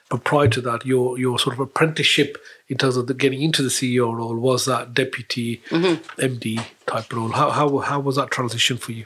but 0.09 0.24
prior 0.24 0.47
to 0.47 0.62
that 0.62 0.86
your 0.86 1.17
your 1.17 1.39
sort 1.39 1.55
of 1.55 1.59
apprenticeship 1.59 2.38
in 2.67 2.77
terms 2.77 2.97
of 2.97 3.07
the 3.07 3.15
getting 3.15 3.41
into 3.41 3.63
the 3.63 3.69
ceo 3.69 4.13
role 4.15 4.36
was 4.36 4.65
that 4.65 4.93
deputy 4.93 5.62
mm-hmm. 5.69 6.21
md 6.21 6.63
type 6.86 7.12
role 7.12 7.31
how, 7.31 7.50
how 7.50 7.79
how 7.79 8.00
was 8.00 8.15
that 8.15 8.29
transition 8.29 8.77
for 8.77 8.91
you 8.91 9.05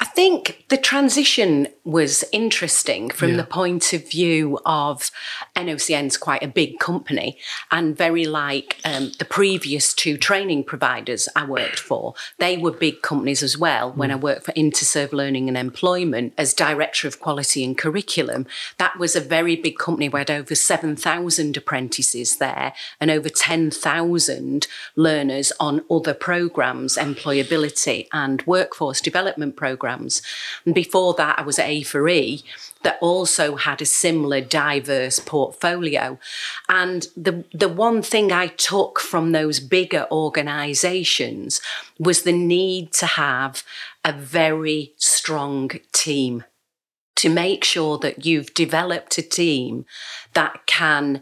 I 0.00 0.06
think 0.06 0.64
the 0.68 0.78
transition 0.78 1.68
was 1.84 2.24
interesting 2.32 3.10
from 3.10 3.32
yeah. 3.32 3.36
the 3.36 3.44
point 3.44 3.92
of 3.92 4.10
view 4.10 4.58
of 4.64 5.10
NOCN's 5.54 6.16
quite 6.16 6.42
a 6.42 6.48
big 6.48 6.78
company 6.78 7.36
and 7.70 7.94
very 7.94 8.24
like 8.24 8.78
um, 8.82 9.12
the 9.18 9.26
previous 9.26 9.92
two 9.92 10.16
training 10.16 10.64
providers 10.64 11.28
I 11.36 11.44
worked 11.44 11.78
for. 11.78 12.14
They 12.38 12.56
were 12.56 12.70
big 12.70 13.02
companies 13.02 13.42
as 13.42 13.58
well. 13.58 13.92
Mm. 13.92 13.96
When 13.96 14.10
I 14.10 14.16
worked 14.16 14.46
for 14.46 14.52
Interserve 14.52 15.12
Learning 15.12 15.48
and 15.48 15.58
Employment 15.58 16.32
as 16.38 16.54
Director 16.54 17.06
of 17.06 17.20
Quality 17.20 17.62
and 17.62 17.76
Curriculum, 17.76 18.46
that 18.78 18.98
was 18.98 19.14
a 19.14 19.20
very 19.20 19.54
big 19.54 19.76
company. 19.76 20.08
We 20.08 20.20
had 20.20 20.30
over 20.30 20.54
7,000 20.54 21.56
apprentices 21.58 22.36
there 22.38 22.72
and 23.00 23.10
over 23.10 23.28
10,000 23.28 24.66
learners 24.96 25.52
on 25.60 25.84
other 25.90 26.14
programs, 26.14 26.96
employability 26.96 28.08
and 28.14 28.42
workforce 28.46 29.02
development 29.02 29.56
programs 29.56 29.89
programs. 29.90 30.22
And 30.64 30.74
before 30.74 31.14
that, 31.14 31.38
I 31.38 31.42
was 31.42 31.58
at 31.58 31.68
A4E 31.68 32.42
that 32.82 32.98
also 33.00 33.56
had 33.56 33.82
a 33.82 33.86
similar 33.86 34.40
diverse 34.40 35.18
portfolio. 35.18 36.18
And 36.68 37.06
the, 37.16 37.44
the 37.52 37.68
one 37.68 38.02
thing 38.02 38.32
I 38.32 38.48
took 38.48 39.00
from 39.00 39.32
those 39.32 39.60
bigger 39.60 40.06
organizations 40.10 41.60
was 41.98 42.22
the 42.22 42.32
need 42.32 42.92
to 42.94 43.06
have 43.06 43.62
a 44.04 44.12
very 44.12 44.92
strong 44.96 45.70
team 45.92 46.44
to 47.16 47.28
make 47.28 47.64
sure 47.64 47.98
that 47.98 48.24
you've 48.24 48.54
developed 48.54 49.18
a 49.18 49.22
team 49.22 49.84
that 50.32 50.66
can 50.66 51.20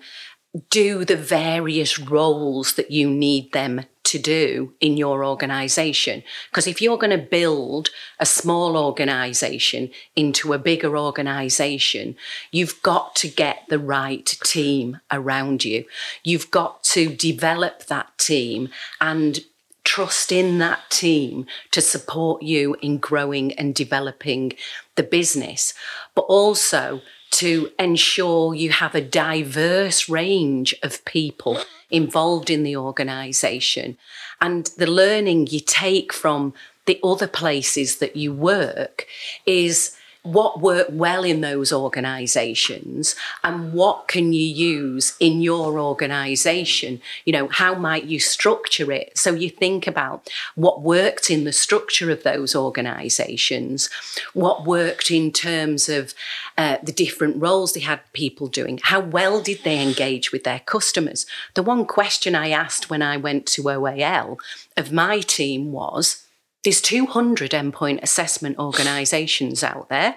do 0.71 1.05
the 1.05 1.17
various 1.17 1.99
roles 1.99 2.75
that 2.75 2.91
you 2.91 3.11
need 3.11 3.53
them 3.53 3.83
to 4.09 4.19
do 4.19 4.75
in 4.81 4.97
your 4.97 5.25
organization. 5.25 6.23
Because 6.51 6.67
if 6.67 6.83
you're 6.83 6.99
going 6.99 7.19
to 7.19 7.19
build 7.19 7.91
a 8.19 8.27
small 8.27 8.77
organization 8.77 9.91
into 10.17 10.53
a 10.53 10.59
bigger 10.59 10.97
organization, 10.97 12.17
you've 12.51 12.83
got 12.83 13.15
to 13.17 13.29
get 13.29 13.65
the 13.69 13.79
right 13.79 14.27
team 14.45 15.01
around 15.11 15.65
you. 15.65 15.85
You've 16.25 16.51
got 16.51 16.85
to 16.95 17.09
develop 17.09 17.87
that 17.87 18.17
team 18.19 18.71
and 19.01 19.41
trust 19.85 20.31
in 20.31 20.59
that 20.59 20.91
team 20.91 21.47
to 21.71 21.81
support 21.81 22.43
you 22.43 22.77
in 22.83 22.99
growing 22.99 23.53
and 23.55 23.75
developing 23.75 24.53
the 24.97 25.03
business, 25.03 25.73
but 26.15 26.23
also 26.23 27.01
to 27.39 27.71
ensure 27.79 28.53
you 28.53 28.71
have 28.71 28.97
a 28.97 29.01
diverse 29.01 30.09
range 30.09 30.75
of 30.83 31.05
people 31.05 31.61
involved 31.89 32.51
in 32.51 32.65
the 32.65 32.77
organization 32.77 33.97
and 34.41 34.67
the 34.77 34.91
learning 34.91 35.47
you 35.47 35.61
take 35.61 36.13
from 36.13 36.53
the 36.87 36.99
other 37.05 37.29
places 37.29 37.99
that 37.99 38.17
you 38.17 38.33
work 38.33 39.07
is 39.47 39.97
what 40.33 40.61
worked 40.61 40.93
well 40.93 41.25
in 41.25 41.41
those 41.41 41.73
organizations 41.73 43.15
and 43.43 43.73
what 43.73 44.09
can 44.09 44.33
you 44.33 44.47
use 44.47 45.15
in 45.21 45.41
your 45.41 45.79
organization? 45.79 47.01
You 47.25 47.33
know 47.33 47.49
how 47.49 47.75
might 47.75 48.05
you 48.05 48.21
structure 48.21 48.93
it? 48.93 49.17
So 49.17 49.35
you 49.35 49.51
think 49.51 49.87
about 49.87 50.29
what 50.55 50.83
worked 50.83 51.31
in 51.31 51.45
the 51.45 51.53
structure 51.53 52.11
of 52.11 52.23
those 52.23 52.55
organizations 52.55 53.89
what 54.35 54.65
worked 54.65 55.11
in 55.11 55.33
terms 55.33 55.89
of 55.89 56.15
uh, 56.57 56.79
the 56.83 56.93
different 56.93 57.41
roles 57.41 57.73
they 57.73 57.81
had 57.81 58.01
people 58.13 58.47
doing 58.47 58.79
how 58.83 59.01
well 59.01 59.41
did 59.41 59.63
they 59.65 59.83
engage 59.83 60.33
with 60.33 60.45
their 60.45 60.61
customers? 60.61 61.27
The 61.55 61.63
one 61.63 61.85
question 61.85 62.35
i 62.35 62.51
asked 62.51 62.91
when 62.91 63.03
i 63.03 63.17
went 63.17 63.47
to 63.47 63.71
oal 63.71 64.39
of 64.77 64.93
my 64.93 65.21
team 65.21 65.73
was 65.73 66.28
there's 66.69 66.83
200 66.83 67.53
endpoint 67.53 68.03
assessment 68.03 68.59
organisations 68.59 69.65
out 69.65 69.89
there. 69.89 70.17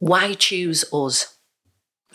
Why 0.00 0.34
choose 0.34 0.84
us? 0.92 1.38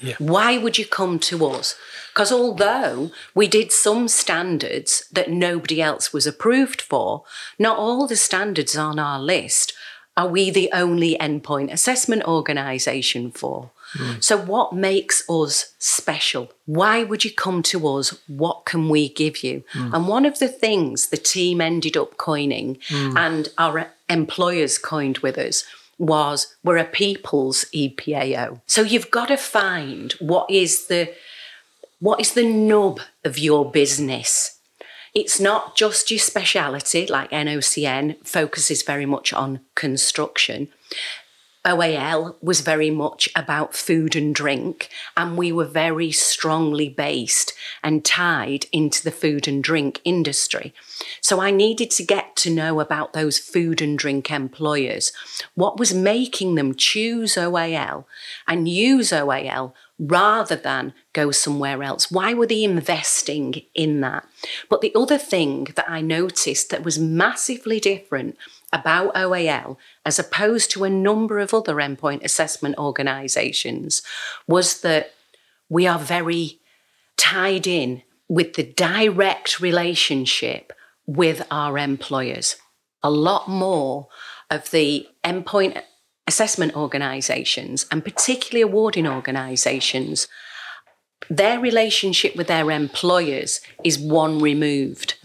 Yeah. 0.01 0.15
Why 0.19 0.57
would 0.57 0.77
you 0.77 0.85
come 0.85 1.19
to 1.19 1.45
us? 1.45 1.73
Because 2.13 2.29
although 2.29 3.11
we 3.33 3.47
did 3.47 3.71
some 3.71 4.09
standards 4.09 5.05
that 5.13 5.29
nobody 5.31 5.81
else 5.81 6.11
was 6.11 6.27
approved 6.27 6.81
for, 6.81 7.23
not 7.57 7.77
all 7.77 8.07
the 8.07 8.17
standards 8.17 8.75
on 8.75 8.99
our 8.99 9.21
list 9.21 9.71
are 10.17 10.27
we 10.27 10.49
the 10.49 10.69
only 10.73 11.15
endpoint 11.17 11.71
assessment 11.71 12.25
organisation 12.25 13.31
for. 13.31 13.71
Mm. 13.95 14.23
So, 14.23 14.37
what 14.37 14.73
makes 14.73 15.27
us 15.29 15.73
special? 15.79 16.51
Why 16.65 17.03
would 17.03 17.23
you 17.23 17.31
come 17.31 17.63
to 17.63 17.87
us? 17.87 18.17
What 18.27 18.65
can 18.65 18.89
we 18.89 19.09
give 19.09 19.43
you? 19.43 19.63
Mm. 19.73 19.93
And 19.93 20.07
one 20.07 20.25
of 20.25 20.39
the 20.39 20.47
things 20.47 21.09
the 21.09 21.17
team 21.17 21.61
ended 21.61 21.95
up 21.95 22.17
coining 22.17 22.77
mm. 22.89 23.17
and 23.17 23.49
our 23.57 23.91
employers 24.09 24.77
coined 24.77 25.19
with 25.19 25.37
us 25.37 25.63
was 25.97 26.55
we're 26.63 26.77
a 26.77 26.85
people's 26.85 27.65
EPAO. 27.73 28.61
So 28.67 28.81
you've 28.81 29.11
got 29.11 29.27
to 29.29 29.37
find 29.37 30.13
what 30.13 30.49
is 30.49 30.87
the 30.87 31.13
what 31.99 32.19
is 32.19 32.33
the 32.33 32.47
nub 32.47 32.99
of 33.25 33.39
your 33.39 33.71
business 33.71 34.57
it's 35.17 35.39
not 35.39 35.75
just 35.75 36.11
your 36.11 36.19
speciality, 36.19 37.07
like 37.07 37.31
NOCN 37.31 38.17
focuses 38.23 38.83
very 38.83 39.07
much 39.07 39.33
on 39.33 39.61
construction. 39.73 40.67
OAL 41.67 42.37
was 42.41 42.61
very 42.61 42.89
much 42.89 43.27
about 43.35 43.75
food 43.75 44.15
and 44.15 44.33
drink, 44.33 44.89
and 45.17 45.37
we 45.37 45.51
were 45.51 45.65
very 45.65 46.13
strongly 46.13 46.87
based 46.87 47.53
and 47.83 48.05
tied 48.05 48.65
into 48.71 49.03
the 49.03 49.11
food 49.11 49.49
and 49.49 49.61
drink 49.61 49.99
industry. 50.05 50.73
So 51.19 51.41
I 51.41 51.51
needed 51.51 51.91
to 51.91 52.03
get 52.03 52.37
to 52.37 52.49
know 52.49 52.79
about 52.79 53.11
those 53.11 53.37
food 53.37 53.81
and 53.81 53.99
drink 53.99 54.31
employers, 54.31 55.11
what 55.55 55.77
was 55.77 55.93
making 55.93 56.55
them 56.55 56.73
choose 56.73 57.35
OAL 57.35 58.05
and 58.47 58.69
use 58.69 59.11
OAL 59.11 59.73
rather 59.99 60.55
than 60.55 60.93
go 61.13 61.31
somewhere 61.31 61.83
else? 61.83 62.11
Why 62.11 62.33
were 62.33 62.45
they 62.47 62.63
investing 62.63 63.63
in 63.73 64.01
that? 64.01 64.25
But 64.69 64.81
the 64.81 64.93
other 64.95 65.17
thing 65.17 65.69
that 65.75 65.89
I 65.89 66.01
noticed 66.01 66.69
that 66.69 66.83
was 66.83 66.99
massively 66.99 67.79
different 67.79 68.37
about 68.73 69.15
OAL 69.15 69.77
as 70.05 70.19
opposed 70.19 70.71
to 70.71 70.83
a 70.83 70.89
number 70.89 71.39
of 71.39 71.53
other 71.53 71.75
endpoint 71.75 72.23
assessment 72.23 72.77
organisations 72.77 74.01
was 74.47 74.81
that 74.81 75.13
we 75.69 75.87
are 75.87 75.99
very 75.99 76.59
tied 77.15 77.65
in 77.65 78.03
with 78.27 78.53
the 78.53 78.63
direct 78.63 79.59
relationship 79.59 80.73
with 81.05 81.45
our 81.49 81.77
employers. 81.77 82.57
A 83.01 83.09
lot 83.09 83.47
more 83.47 84.07
of 84.49 84.69
the 84.71 85.07
endpoint 85.23 85.81
assessment 86.27 86.75
organisations 86.75 87.85
and 87.89 88.03
particularly 88.03 88.61
awarding 88.61 89.07
organisations, 89.07 90.27
their 91.29 91.59
relationship 91.59 92.35
with 92.35 92.47
their 92.47 92.69
employers 92.69 93.61
is 93.83 93.97
one 93.97 94.39
removed 94.39 95.15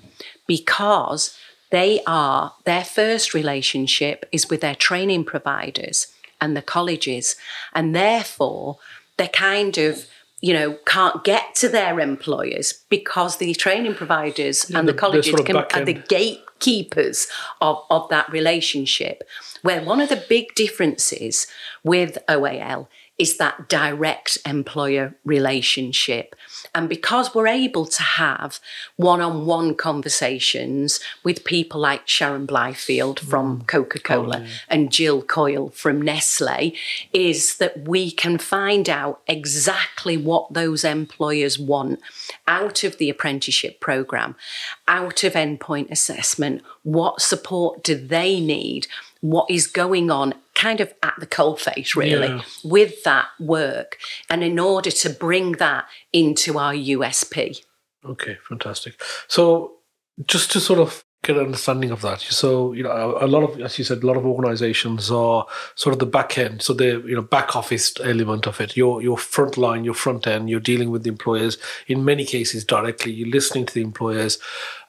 because 0.46 1.36
they 1.72 2.02
are, 2.06 2.52
their 2.64 2.84
first 2.84 3.34
relationship 3.34 4.26
is 4.30 4.48
with 4.48 4.60
their 4.60 4.74
training 4.74 5.24
providers 5.24 6.06
and 6.40 6.56
the 6.56 6.62
colleges. 6.62 7.34
And 7.72 7.94
therefore, 7.94 8.78
they 9.16 9.28
kind 9.28 9.76
of 9.78 10.06
you 10.42 10.52
know, 10.52 10.74
can't 10.86 11.22
get 11.22 11.54
to 11.54 11.68
their 11.68 12.00
employers 12.00 12.84
because 12.88 13.36
the 13.36 13.54
training 13.54 13.94
providers 13.94 14.68
yeah, 14.68 14.80
and 14.80 14.88
the, 14.88 14.92
the 14.92 14.98
colleges 14.98 15.30
sort 15.30 15.40
of 15.40 15.46
can, 15.46 15.56
are 15.56 15.84
the 15.84 15.94
gatekeepers 15.94 17.28
of, 17.60 17.78
of 17.90 18.08
that 18.08 18.30
relationship. 18.30 19.22
Where 19.62 19.80
one 19.82 20.00
of 20.00 20.08
the 20.08 20.22
big 20.28 20.52
differences 20.56 21.46
with 21.84 22.18
OAL 22.28 22.88
is 23.18 23.36
that 23.36 23.68
direct 23.68 24.38
employer 24.46 25.14
relationship. 25.24 26.34
And 26.74 26.88
because 26.88 27.34
we're 27.34 27.46
able 27.46 27.84
to 27.86 28.02
have 28.02 28.58
one 28.96 29.20
on 29.20 29.44
one 29.46 29.74
conversations 29.74 30.98
with 31.22 31.44
people 31.44 31.80
like 31.80 32.08
Sharon 32.08 32.46
Blyfield 32.46 33.20
from 33.20 33.60
mm. 33.60 33.66
Coca 33.66 34.00
Cola 34.00 34.38
oh, 34.38 34.42
yeah. 34.42 34.48
and 34.68 34.90
Jill 34.90 35.22
Coyle 35.22 35.70
from 35.70 36.00
Nestle, 36.00 36.74
is 37.12 37.58
that 37.58 37.86
we 37.86 38.10
can 38.10 38.38
find 38.38 38.88
out 38.88 39.20
exactly 39.26 40.16
what 40.16 40.54
those 40.54 40.82
employers 40.82 41.58
want 41.58 42.00
out 42.48 42.82
of 42.82 42.96
the 42.96 43.10
apprenticeship 43.10 43.78
program, 43.78 44.34
out 44.88 45.22
of 45.22 45.34
endpoint 45.34 45.90
assessment. 45.90 46.62
What 46.82 47.20
support 47.20 47.84
do 47.84 47.94
they 47.94 48.40
need? 48.40 48.86
What 49.22 49.50
is 49.50 49.66
going 49.66 50.10
on 50.10 50.34
kind 50.54 50.80
of 50.80 50.92
at 51.02 51.14
the 51.18 51.26
coalface, 51.26 51.96
really, 51.96 52.28
yeah. 52.28 52.42
with 52.62 53.02
that 53.04 53.28
work. 53.40 53.98
And 54.28 54.44
in 54.44 54.58
order 54.58 54.90
to 54.90 55.10
bring 55.10 55.52
that 55.52 55.86
into 56.12 56.58
our 56.58 56.74
USP. 56.74 57.64
Okay, 58.04 58.36
fantastic. 58.48 59.00
So, 59.28 59.72
just 60.26 60.52
to 60.52 60.60
sort 60.60 60.78
of 60.78 61.04
get 61.22 61.36
an 61.36 61.46
understanding 61.46 61.92
of 61.92 62.02
that. 62.02 62.20
So, 62.20 62.72
you 62.72 62.82
know, 62.82 63.16
a 63.20 63.28
lot 63.28 63.44
of, 63.44 63.60
as 63.60 63.78
you 63.78 63.84
said, 63.84 64.02
a 64.02 64.06
lot 64.06 64.16
of 64.16 64.26
organizations 64.26 65.10
are 65.10 65.46
sort 65.76 65.92
of 65.92 66.00
the 66.00 66.06
back 66.06 66.36
end. 66.36 66.62
So 66.62 66.74
the, 66.74 67.02
you 67.06 67.14
know, 67.14 67.22
back 67.22 67.54
office 67.54 67.94
element 68.00 68.46
of 68.46 68.60
it, 68.60 68.76
your, 68.76 69.00
your 69.00 69.16
front 69.16 69.56
line, 69.56 69.84
your 69.84 69.94
front 69.94 70.26
end, 70.26 70.50
you're 70.50 70.58
dealing 70.58 70.90
with 70.90 71.04
the 71.04 71.10
employers 71.10 71.58
in 71.86 72.04
many 72.04 72.24
cases 72.24 72.64
directly. 72.64 73.12
You're 73.12 73.28
listening 73.28 73.66
to 73.66 73.74
the 73.74 73.82
employers. 73.82 74.38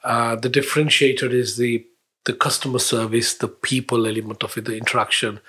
Uh, 0.02 0.34
the 0.34 0.50
differentiator 0.50 1.30
is 1.30 1.56
the 1.56 1.86
the 2.24 2.32
customer 2.32 2.78
service, 2.78 3.34
the 3.34 3.48
people 3.48 4.06
element 4.06 4.42
of 4.42 4.56
it, 4.56 4.64
the 4.64 4.76
interaction, 4.76 5.40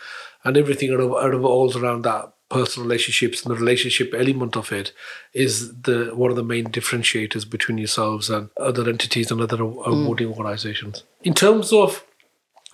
and 0.44 0.58
everything 0.58 0.91
out 0.91 1.00
of, 1.00 1.12
out 1.12 1.34
of 1.34 1.46
all 1.46 1.75
around 1.77 2.03
that 2.03 2.32
personal 2.50 2.88
relationships 2.88 3.44
and 3.44 3.53
the 3.53 3.60
relationship 3.60 4.13
element 4.13 4.55
of 4.55 4.72
it 4.72 4.94
is 5.34 5.82
the 5.82 6.12
one 6.13 6.29
of 6.29 6.36
the 6.36 6.44
main 6.44 6.65
differentiators 6.65 7.50
between 7.50 7.77
yourselves 7.77 8.29
and 8.29 8.50
other 8.58 8.88
entities 8.88 9.32
and 9.32 9.41
other 9.41 9.58
mm. 9.58 9.86
awarding 9.86 10.27
mm. 10.27 10.38
organizations. 10.38 11.03
In 11.24 11.34
terms 11.34 11.74
of 11.74 12.05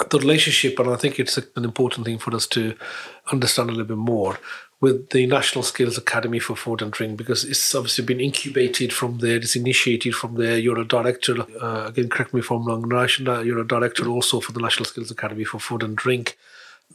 the 0.09 0.19
relationship, 0.19 0.79
and 0.79 0.89
I 0.89 0.95
think 0.95 1.19
it's 1.19 1.37
an 1.37 1.63
important 1.63 2.05
thing 2.05 2.17
for 2.17 2.35
us 2.35 2.47
to 2.47 2.75
understand 3.31 3.69
a 3.69 3.73
little 3.73 3.87
bit 3.87 3.97
more 3.97 4.39
with 4.81 5.11
the 5.11 5.27
National 5.27 5.63
Skills 5.63 5.97
Academy 5.97 6.39
for 6.39 6.55
Food 6.55 6.81
and 6.81 6.91
Drink 6.91 7.15
because 7.15 7.45
it's 7.45 7.75
obviously 7.75 8.03
been 8.03 8.19
incubated 8.19 8.91
from 8.91 9.19
there, 9.19 9.37
it's 9.37 9.55
initiated 9.55 10.15
from 10.15 10.35
there. 10.35 10.57
You're 10.57 10.79
a 10.79 10.87
director, 10.87 11.35
uh, 11.61 11.85
again, 11.87 12.09
correct 12.09 12.33
me 12.33 12.39
if 12.39 12.49
I'm 12.49 12.65
wrong, 12.65 12.89
you're 12.89 13.59
a 13.59 13.67
director 13.67 14.07
also 14.07 14.39
for 14.39 14.51
the 14.51 14.59
National 14.59 14.85
Skills 14.85 15.11
Academy 15.11 15.43
for 15.43 15.59
Food 15.59 15.83
and 15.83 15.95
Drink. 15.95 16.35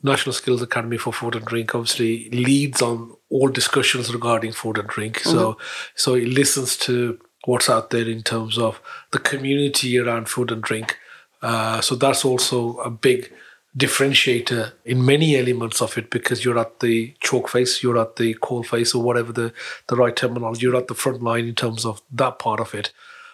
National 0.03 0.33
Skills 0.33 0.63
Academy 0.63 0.99
for 0.99 1.13
Food 1.13 1.37
and 1.37 1.47
Drink 1.47 1.75
obviously 1.75 2.29
leads 2.31 2.83
on 2.83 3.17
all 3.31 3.49
discussions 3.49 4.13
regarding 4.13 4.53
food 4.53 4.79
and 4.79 4.89
drink. 4.89 5.21
Mm-hmm. 5.21 5.31
So, 5.31 5.59
so 5.95 6.15
it 6.15 6.29
listens 6.29 6.77
to 6.79 7.19
what's 7.45 7.71
out 7.71 7.91
there 7.91 8.09
in 8.09 8.23
terms 8.23 8.59
of 8.59 8.81
the 9.13 9.19
community 9.19 9.99
around 9.99 10.29
food 10.29 10.51
and 10.51 10.63
drink. 10.63 10.99
Uh, 11.41 11.81
so 11.81 11.95
that's 11.95 12.25
also 12.25 12.77
a 12.79 12.91
big 12.91 13.33
differentiator 13.77 14.73
in 14.85 15.05
many 15.05 15.37
elements 15.37 15.83
of 15.83 15.99
it 15.99 16.11
because 16.11 16.45
you're 16.45 16.59
at 16.59 16.81
the 16.81 17.15
chalk 17.21 17.49
face, 17.49 17.83
you're 17.83 17.99
at 17.99 18.17
the 18.17 18.35
coal 18.41 18.63
face, 18.63 18.95
or 18.95 19.03
whatever 19.03 19.33
the, 19.33 19.53
the 19.89 19.97
right 19.97 20.17
terminology, 20.17 20.63
you're 20.63 20.77
at 20.77 20.89
the 20.89 20.95
front 20.95 21.23
line 21.23 21.47
in 21.47 21.55
terms 21.55 21.85
of 21.85 22.01
that 22.11 22.39
part 22.39 22.61
of 22.61 22.75
it. 22.75 22.93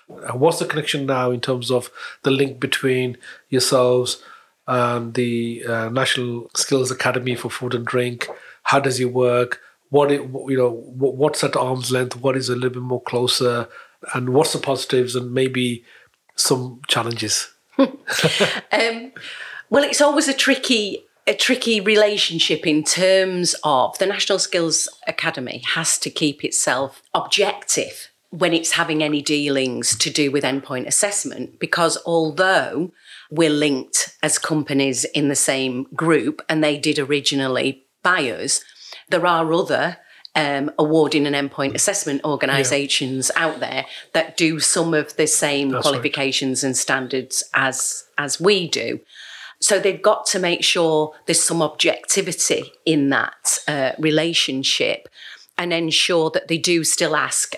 What's 0.09 0.59
the 0.59 0.67
connection 0.67 1.07
now 1.07 1.31
in 1.31 1.41
terms 1.41 1.71
of 1.71 1.91
the 2.23 2.31
link 2.31 2.61
between 2.61 3.17
yourselves 3.49 4.23
and 4.67 5.15
the 5.15 5.65
uh, 5.65 5.89
National 5.89 6.51
Skills 6.55 6.91
Academy 6.91 7.35
for 7.35 7.51
Food 7.51 7.75
and 7.75 7.87
Drink? 7.87 8.29
How 8.65 8.81
does 8.81 8.99
it 9.01 9.13
work? 9.13 9.61
What 9.91 10.11
it, 10.11 10.23
you 10.23 10.57
know, 10.57 10.71
what's 10.71 11.45
at 11.45 11.57
arm's 11.57 11.93
length? 11.93 12.17
What 12.17 12.37
is 12.37 12.49
a 12.49 12.55
little 12.55 12.71
bit 12.71 12.83
more 12.83 13.03
closer? 13.03 13.69
And 14.15 14.31
what's 14.31 14.53
the 14.53 14.59
positives 14.59 15.15
and 15.15 15.33
maybe 15.33 15.85
some 16.35 16.81
challenges? 16.89 17.53
um, 17.79 19.13
well, 19.73 19.85
it's 19.85 20.03
always 20.03 20.29
a 20.29 20.35
tricky 20.35 21.05
a 21.27 21.35
tricky 21.35 21.81
relationship 21.81 22.67
in 22.67 22.83
terms 22.83 23.55
of 23.65 23.97
the 23.99 24.07
National 24.07 24.39
Skills 24.39 24.89
Academy 25.07 25.63
has 25.75 25.97
to 25.99 26.11
keep 26.11 26.45
itself 26.45 27.01
objective 27.15 28.11
when 28.31 28.53
it's 28.53 28.73
having 28.73 29.03
any 29.03 29.23
dealings 29.23 29.97
to 29.97 30.11
do 30.11 30.31
with 30.31 30.45
endpoint 30.45 30.87
assessment 30.87 31.59
because 31.59 31.97
although 32.05 32.91
we're 33.31 33.49
linked 33.49 34.15
as 34.23 34.39
companies 34.39 35.05
in 35.05 35.29
the 35.29 35.37
same 35.37 35.85
group 35.95 36.43
and 36.51 36.63
they 36.63 36.77
did 36.77 36.99
originally 36.99 37.85
buy 38.03 38.31
us, 38.31 38.63
there 39.09 39.27
are 39.27 39.53
other 39.55 39.97
um, 40.35 40.71
awarding 40.79 41.27
and 41.27 41.37
endpoint 41.37 41.75
assessment 41.75 42.23
organisations 42.25 43.31
yeah. 43.35 43.47
out 43.47 43.61
there 43.61 43.87
that 44.13 44.37
do 44.37 44.61
some 44.61 44.93
of 44.93 45.17
the 45.17 45.27
same 45.27 45.71
That's 45.71 45.83
qualifications 45.83 46.63
right. 46.63 46.69
and 46.69 46.77
standards 46.77 47.45
as 47.55 48.05
as 48.19 48.41
we 48.41 48.69
do. 48.69 49.01
So 49.63 49.79
they've 49.79 50.03
got 50.03 50.27
to 50.27 50.41
make 50.41 50.65
sure 50.65 51.15
there's 51.27 51.43
some 51.43 51.63
objectivity 51.63 52.73
in 52.85 53.11
that 53.11 53.61
uh, 53.69 53.93
relationship 53.97 55.09
and 55.57 55.73
ensure 55.73 56.31
that 56.31 56.49
they 56.49 56.59
do 56.59 56.83
still 56.83 57.15
ask 57.15 57.55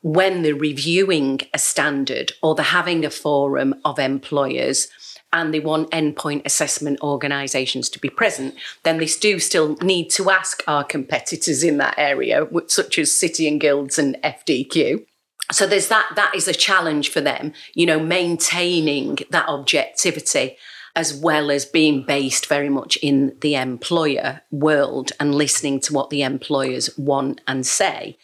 when 0.00 0.42
they're 0.42 0.54
reviewing 0.54 1.40
a 1.52 1.58
standard 1.58 2.30
or 2.44 2.54
they're 2.54 2.64
having 2.64 3.04
a 3.04 3.10
forum 3.10 3.74
of 3.84 3.98
employers 3.98 4.86
and 5.32 5.52
they 5.52 5.58
want 5.58 5.90
endpoint 5.90 6.46
assessment 6.46 7.00
organisations 7.02 7.88
to 7.90 7.98
be 7.98 8.08
present, 8.08 8.54
then 8.84 8.98
they 8.98 9.06
do 9.06 9.40
still 9.40 9.74
need 9.82 10.10
to 10.10 10.30
ask 10.30 10.62
our 10.68 10.84
competitors 10.84 11.64
in 11.64 11.78
that 11.78 11.94
area, 11.98 12.46
such 12.68 12.98
as 13.00 13.12
City 13.12 13.48
and 13.48 13.60
Guilds 13.60 13.98
and 13.98 14.16
FDQ. 14.22 15.04
So 15.50 15.66
there's 15.66 15.88
that, 15.88 16.12
that 16.14 16.34
is 16.36 16.46
a 16.46 16.54
challenge 16.54 17.10
for 17.10 17.20
them, 17.20 17.52
you 17.74 17.84
know, 17.84 17.98
maintaining 17.98 19.18
that 19.30 19.48
objectivity 19.48 20.56
as 20.98 21.14
well 21.14 21.48
as 21.48 21.64
being 21.64 22.02
based 22.02 22.46
very 22.46 22.68
much 22.68 22.96
in 22.96 23.32
the 23.40 23.54
employer 23.54 24.42
world 24.50 25.12
and 25.20 25.32
listening 25.32 25.78
to 25.78 25.92
what 25.92 26.10
the 26.10 26.22
employers 26.22 26.90
want 26.98 27.40
and 27.46 27.64
say. 27.64 28.18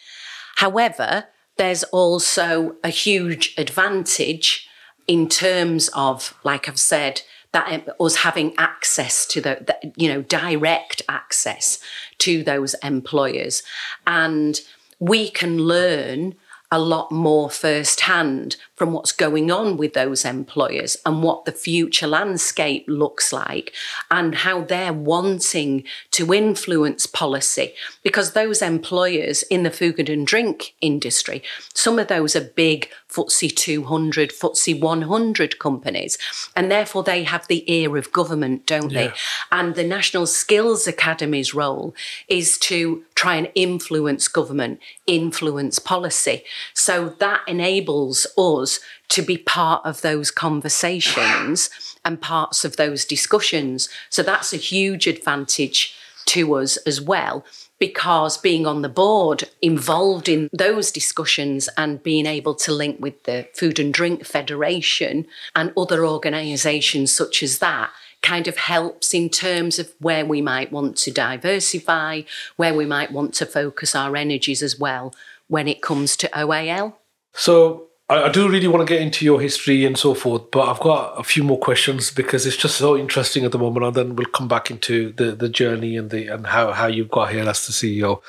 However, 0.57 1.27
there's 1.57 1.85
also 1.85 2.75
a 2.83 2.89
huge 2.89 3.55
advantage 3.57 4.69
in 5.07 5.29
terms 5.29 5.89
of, 5.95 6.37
like 6.43 6.69
I've 6.69 6.81
said, 6.81 7.23
that 7.53 7.89
us 8.01 8.17
having 8.17 8.53
access 8.59 9.25
to 9.27 9.41
the, 9.41 9.65
the, 9.65 9.93
you 9.97 10.13
know 10.13 10.23
direct 10.23 11.01
access 11.09 11.79
to 12.19 12.43
those 12.43 12.75
employers 12.83 13.63
and 14.05 14.61
we 14.99 15.31
can 15.31 15.59
learn 15.59 16.35
a 16.75 16.79
lot 16.79 17.13
more 17.13 17.49
firsthand 17.49 18.57
from 18.75 18.93
what's 18.93 19.13
going 19.13 19.49
on 19.49 19.77
with 19.77 19.93
those 19.93 20.25
employers 20.25 20.97
and 21.07 21.23
what 21.23 21.45
the 21.45 21.53
future 21.53 22.09
landscape 22.09 22.85
looks 22.89 23.33
like 23.33 23.73
and 24.11 24.35
how 24.35 24.61
they're 24.61 24.93
wanting 24.93 25.85
to 26.11 26.35
influence 26.35 27.07
policy. 27.07 27.73
Because 28.03 28.33
those 28.33 28.61
employers 28.61 29.45
in 29.45 29.63
the 29.63 29.71
food 29.71 30.09
and 30.09 30.27
drink 30.27 30.75
industry, 30.81 31.45
some 31.75 31.97
of 32.01 32.09
those 32.09 32.35
are 32.35 32.41
big 32.41 32.91
FTSE 33.15 33.55
200, 33.55 34.31
FTSE 34.31 34.81
100 34.81 35.59
companies, 35.59 36.19
and 36.57 36.71
therefore 36.71 37.03
they 37.03 37.25
have 37.25 37.47
the 37.47 37.71
ear 37.73 37.97
of 37.97 38.13
government, 38.13 38.67
don't 38.67 38.91
yeah. 38.91 39.09
they? 39.09 39.13
And 39.53 39.75
the 39.75 39.85
National 39.85 40.27
Skills 40.27 40.87
Academy's 40.89 41.55
role 41.55 41.95
is 42.29 42.59
to 42.59 43.05
try 43.15 43.37
and 43.37 43.51
influence 43.55 44.29
government, 44.29 44.81
influence 45.07 45.79
policy. 45.79 46.45
So 46.75 47.11
that 47.21 47.43
enables 47.47 48.27
us 48.37 48.81
to 49.11 49.23
be 49.23 49.39
part 49.39 49.85
of 49.85 50.03
those 50.03 50.31
conversations 50.31 51.71
and 52.05 52.21
parts 52.21 52.65
of 52.65 52.77
those 52.77 53.05
discussions. 53.05 53.89
So 54.11 54.23
that's 54.23 54.53
a 54.53 54.59
huge 54.59 55.07
advantage 55.07 55.95
to 56.27 56.55
us 56.55 56.77
as 56.79 57.01
well 57.01 57.45
because 57.79 58.39
being 58.39 58.67
on 58.67 58.83
the 58.83 58.89
board 58.89 59.45
involved 59.61 60.29
in 60.29 60.49
those 60.53 60.91
discussions 60.91 61.69
and 61.77 62.03
being 62.03 62.27
able 62.27 62.55
to 62.55 62.73
link 62.73 63.01
with 63.01 63.23
the 63.25 63.49
Food 63.55 63.79
and 63.79 63.93
Drink 63.93 64.25
Federation 64.25 65.27
and 65.55 65.73
other 65.77 66.07
organisations 66.07 67.13
such 67.13 67.43
as 67.43 67.59
that 67.59 67.91
kind 68.23 68.49
of 68.49 68.57
helps 68.57 69.13
in 69.13 69.29
terms 69.29 69.79
of 69.79 69.93
where 69.99 70.25
we 70.25 70.41
might 70.41 70.73
want 70.73 70.97
to 70.97 71.11
diversify, 71.11 72.23
where 72.57 72.75
we 72.75 72.87
might 72.87 73.13
want 73.13 73.35
to 73.35 73.45
focus 73.45 73.95
our 73.95 74.17
energies 74.17 74.63
as 74.63 74.79
well 74.79 75.15
when 75.49 75.69
it 75.69 75.83
comes 75.83 76.17
to 76.17 76.29
OAL. 76.29 76.95
So 77.35 77.89
I, 78.09 78.29
do 78.29 78.49
really 78.49 78.69
want 78.69 78.87
to 78.87 78.93
get 78.93 79.01
into 79.01 79.25
your 79.25 79.41
history 79.41 79.87
and 79.87 79.97
so 79.97 80.13
forth, 80.13 80.51
but 80.51 80.69
I've 80.69 80.81
got 80.81 81.19
a 81.19 81.25
few 81.25 81.43
more 81.43 81.59
questions 81.59 82.11
because 82.11 82.45
it's 82.45 82.57
just 82.57 82.77
so 82.77 82.99
interesting 82.99 83.45
at 83.45 83.53
the 83.53 83.59
moment, 83.59 83.87
and 83.87 83.95
then 83.95 84.17
we'll 84.17 84.27
come 84.27 84.47
back 84.47 84.71
into 84.71 85.13
the, 85.13 85.33
the 85.33 85.49
journey 85.49 85.97
and 85.97 86.11
the 86.11 86.29
and 86.29 86.47
how, 86.47 86.73
how 86.73 86.87
you 86.87 87.07
got 87.07 87.33
here 87.33 87.49
as 87.49 87.67
the 87.67 87.73
CEO. 87.73 88.21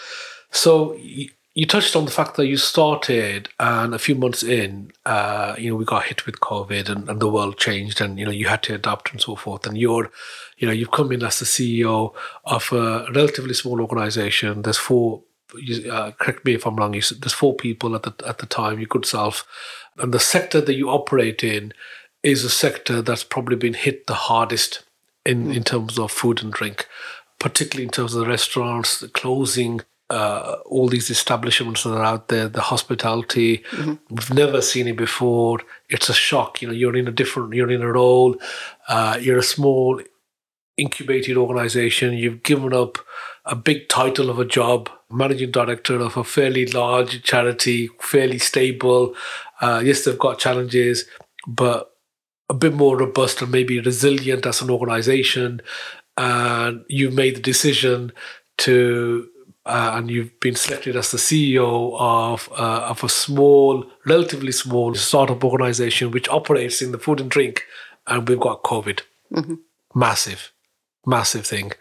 So 0.49 0.97
you 1.55 1.65
touched 1.65 1.95
on 1.95 2.03
the 2.03 2.11
fact 2.11 2.35
that 2.35 2.47
you 2.47 2.57
started 2.57 3.47
and 3.61 3.95
a 3.95 3.99
few 3.99 4.13
months 4.13 4.43
in, 4.43 4.91
uh, 5.05 5.55
you 5.57 5.69
know, 5.69 5.77
we 5.77 5.85
got 5.85 6.03
hit 6.03 6.25
with 6.25 6.41
COVID 6.41 6.89
and, 6.89 7.09
and, 7.09 7.21
the 7.21 7.29
world 7.29 7.57
changed 7.57 8.01
and, 8.01 8.19
you 8.19 8.25
know, 8.25 8.31
you 8.31 8.47
had 8.47 8.61
to 8.63 8.75
adapt 8.75 9.13
and 9.13 9.21
so 9.21 9.37
forth. 9.37 9.65
And 9.65 9.77
you're, 9.77 10.11
you 10.57 10.67
know, 10.67 10.73
you've 10.73 10.91
come 10.91 11.13
in 11.13 11.23
as 11.23 11.39
the 11.39 11.45
CEO 11.45 12.13
of 12.43 12.71
a 12.73 13.07
relatively 13.13 13.53
small 13.53 13.79
organization. 13.79 14.63
There's 14.63 14.77
four, 14.77 15.23
uh, 15.91 16.11
correct 16.11 16.45
me 16.45 16.53
if 16.53 16.65
I'm 16.65 16.75
wrong, 16.75 16.91
there's 16.91 17.33
four 17.33 17.55
people 17.55 17.95
at 17.95 18.03
the, 18.03 18.13
at 18.27 18.39
the 18.39 18.45
time, 18.45 18.79
your 18.79 18.87
good 18.87 19.05
self. 19.05 19.45
And 19.97 20.13
the 20.13 20.19
sector 20.19 20.61
that 20.61 20.75
you 20.75 20.89
operate 20.89 21.43
in 21.43 21.73
is 22.23 22.43
a 22.43 22.49
sector 22.49 23.01
that's 23.01 23.23
probably 23.23 23.55
been 23.55 23.75
hit 23.75 24.07
the 24.07 24.13
hardest 24.15 24.83
in, 25.25 25.47
mm. 25.47 25.55
in 25.55 25.63
terms 25.63 25.97
of 25.99 26.11
food 26.11 26.41
and 26.43 26.51
drink, 26.51 26.87
particularly 27.39 27.85
in 27.85 27.91
terms 27.91 28.13
of 28.13 28.21
the 28.21 28.29
restaurants, 28.29 28.99
the 28.99 29.07
closing, 29.07 29.81
uh, 30.09 30.57
all 30.65 30.87
these 30.87 31.09
establishments 31.09 31.83
that 31.83 31.93
are 31.93 32.03
out 32.03 32.27
there, 32.27 32.47
the 32.47 32.61
hospitality. 32.61 33.59
Mm-hmm. 33.71 33.93
We've 34.09 34.33
never 34.33 34.61
seen 34.61 34.87
it 34.87 34.97
before. 34.97 35.59
It's 35.89 36.09
a 36.09 36.13
shock. 36.13 36.61
You 36.61 36.67
know, 36.67 36.73
you're 36.73 36.95
in 36.95 37.07
a 37.07 37.11
different, 37.11 37.53
you're 37.53 37.71
in 37.71 37.81
a 37.81 37.91
role. 37.91 38.35
Uh, 38.87 39.17
you're 39.19 39.39
a 39.39 39.43
small 39.43 40.01
incubated 40.77 41.37
organization. 41.37 42.13
You've 42.13 42.43
given 42.43 42.73
up 42.73 42.97
a 43.45 43.55
big 43.55 43.89
title 43.89 44.29
of 44.29 44.39
a 44.39 44.45
job, 44.45 44.89
managing 45.09 45.51
director 45.51 45.99
of 45.99 46.17
a 46.17 46.23
fairly 46.23 46.65
large 46.65 47.23
charity, 47.23 47.89
fairly 47.99 48.39
stable. 48.39 49.15
Uh, 49.61 49.81
yes, 49.83 50.03
they've 50.03 50.17
got 50.17 50.39
challenges, 50.39 51.05
but 51.47 51.91
a 52.49 52.53
bit 52.53 52.73
more 52.73 52.97
robust 52.97 53.41
and 53.41 53.51
maybe 53.51 53.79
resilient 53.79 54.45
as 54.45 54.61
an 54.61 54.69
organization. 54.69 55.61
And 56.17 56.85
you 56.87 57.11
made 57.11 57.35
the 57.35 57.41
decision 57.41 58.11
to 58.57 59.29
uh, 59.67 59.93
and 59.95 60.11
you've 60.11 60.39
been 60.39 60.55
selected 60.55 60.95
as 60.95 61.09
the 61.09 61.17
CEO 61.17 61.95
of 61.99 62.49
uh, 62.51 62.87
of 62.87 63.03
a 63.03 63.09
small, 63.09 63.83
relatively 64.05 64.51
small 64.51 64.93
startup 64.93 65.43
organization 65.43 66.11
which 66.11 66.29
operates 66.29 66.83
in 66.83 66.91
the 66.91 66.99
food 66.99 67.19
and 67.19 67.31
drink, 67.31 67.63
and 68.05 68.29
we've 68.29 68.39
got 68.39 68.61
COVID, 68.61 69.01
mm-hmm. 69.33 69.55
massive, 69.95 70.51
massive 71.05 71.47
thing 71.47 71.71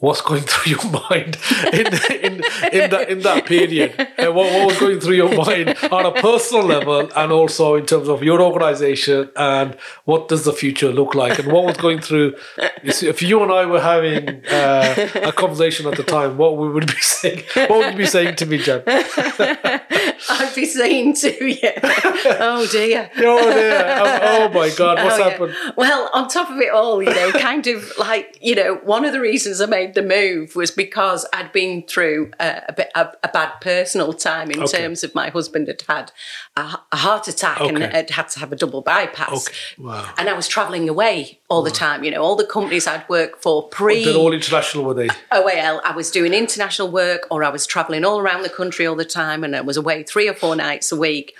what's 0.00 0.20
going 0.20 0.42
through 0.42 0.72
your 0.72 0.84
mind 1.10 1.36
in 1.72 1.86
in 2.24 2.34
in 2.72 2.90
that 2.90 3.06
in 3.08 3.20
that 3.20 3.46
period, 3.46 3.94
and 4.18 4.34
what, 4.34 4.52
what 4.52 4.66
was 4.66 4.78
going 4.78 5.00
through 5.00 5.14
your 5.14 5.34
mind 5.34 5.76
on 5.92 6.06
a 6.06 6.12
personal 6.12 6.64
level, 6.64 7.08
and 7.14 7.32
also 7.32 7.74
in 7.74 7.86
terms 7.86 8.08
of 8.08 8.22
your 8.22 8.40
organization, 8.40 9.30
and 9.36 9.74
what 10.04 10.28
does 10.28 10.44
the 10.44 10.52
future 10.52 10.92
look 10.92 11.14
like, 11.14 11.38
and 11.38 11.52
what 11.52 11.64
was 11.64 11.76
going 11.76 12.00
through. 12.00 12.34
If 12.82 13.22
you 13.22 13.42
and 13.42 13.52
I 13.52 13.66
were 13.66 13.80
having 13.80 14.44
uh, 14.46 15.08
a 15.22 15.32
conversation 15.32 15.86
at 15.86 15.96
the 15.96 16.02
time, 16.02 16.36
what 16.36 16.56
we 16.56 16.68
would 16.68 16.86
be 16.86 17.00
saying, 17.00 17.44
what 17.54 17.78
would 17.78 17.92
you 17.92 17.98
be 17.98 18.06
saying 18.06 18.36
to 18.36 18.46
me, 18.46 18.58
Jen? 18.58 18.82
I'd 20.30 20.54
be 20.54 20.64
saying 20.66 21.14
to 21.14 21.44
you, 21.44 21.70
"Oh 21.82 22.66
dear, 22.70 23.10
oh 23.16 23.52
dear, 23.52 23.96
oh, 23.98 24.18
oh 24.22 24.48
my 24.50 24.70
God, 24.76 25.02
what's 25.02 25.18
oh, 25.18 25.30
happened?" 25.30 25.54
Yeah. 25.62 25.70
Well, 25.76 26.10
on 26.14 26.28
top 26.28 26.50
of 26.50 26.58
it 26.58 26.70
all, 26.70 27.02
you 27.02 27.10
know, 27.10 27.32
kind 27.32 27.66
of 27.66 27.92
like 27.98 28.38
you 28.40 28.54
know, 28.54 28.76
one 28.84 29.04
of 29.04 29.12
the 29.12 29.20
reasons 29.20 29.60
I 29.60 29.66
made 29.66 29.80
made 29.80 29.94
the 29.94 30.02
move 30.02 30.56
was 30.56 30.70
because 30.70 31.26
I'd 31.32 31.52
been 31.52 31.82
through 31.82 32.32
a, 32.38 32.62
a, 32.68 32.72
bit, 32.72 32.90
a, 32.94 33.08
a 33.22 33.28
bad 33.28 33.52
personal 33.60 34.12
time 34.12 34.50
in 34.50 34.62
okay. 34.62 34.78
terms 34.78 35.04
of 35.04 35.14
my 35.14 35.30
husband 35.30 35.68
had 35.68 35.82
had 35.88 36.12
a, 36.56 36.78
a 36.92 36.96
heart 36.96 37.28
attack 37.28 37.60
okay. 37.60 37.74
and 37.74 37.82
had 37.82 38.10
had 38.10 38.28
to 38.30 38.40
have 38.40 38.52
a 38.52 38.56
double 38.56 38.82
bypass. 38.82 39.48
Okay. 39.48 39.56
Wow. 39.78 40.12
And 40.18 40.28
I 40.28 40.34
was 40.34 40.48
travelling 40.48 40.88
away 40.88 41.40
all 41.48 41.62
wow. 41.62 41.64
the 41.64 41.70
time. 41.70 42.04
You 42.04 42.10
know, 42.10 42.22
all 42.22 42.36
the 42.36 42.46
companies 42.46 42.86
I'd 42.86 43.08
worked 43.08 43.42
for 43.42 43.68
pre. 43.68 44.02
Oh, 44.02 44.04
they're 44.04 44.16
all 44.16 44.32
international, 44.32 44.84
were 44.84 44.94
they? 44.94 45.08
Oh, 45.32 45.44
OAL. 45.44 45.80
I 45.84 45.92
was 45.94 46.10
doing 46.10 46.34
international 46.34 46.90
work 46.90 47.26
or 47.30 47.42
I 47.44 47.48
was 47.48 47.66
travelling 47.66 48.04
all 48.04 48.20
around 48.20 48.42
the 48.42 48.50
country 48.50 48.86
all 48.86 48.96
the 48.96 49.04
time 49.04 49.44
and 49.44 49.56
I 49.56 49.60
was 49.60 49.76
away 49.76 50.02
three 50.10 50.28
or 50.28 50.34
four 50.34 50.56
nights 50.56 50.90
a 50.92 50.96
week. 50.96 51.36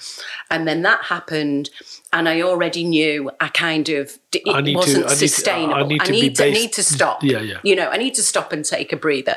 And 0.50 0.66
then 0.66 0.82
that 0.82 1.04
happened 1.04 1.70
and 2.12 2.28
I 2.28 2.42
already 2.42 2.84
knew 2.84 3.30
I 3.40 3.48
kind 3.48 3.88
of 3.88 4.18
it 4.32 4.42
wasn't 4.74 5.08
to, 5.08 5.16
sustainable. 5.16 5.74
I 5.74 5.82
need, 5.84 6.00
to, 6.00 6.06
I 6.06 6.10
need, 6.10 6.36
to, 6.36 6.46
I 6.46 6.50
need 6.50 6.72
to 6.72 6.82
stop. 6.82 7.22
Yeah, 7.22 7.40
yeah. 7.40 7.58
You 7.62 7.76
know, 7.76 7.88
I 7.88 7.98
need 7.98 8.14
to 8.14 8.22
stop 8.22 8.52
and 8.52 8.64
take 8.64 8.92
a 8.92 8.96
breather. 8.96 9.36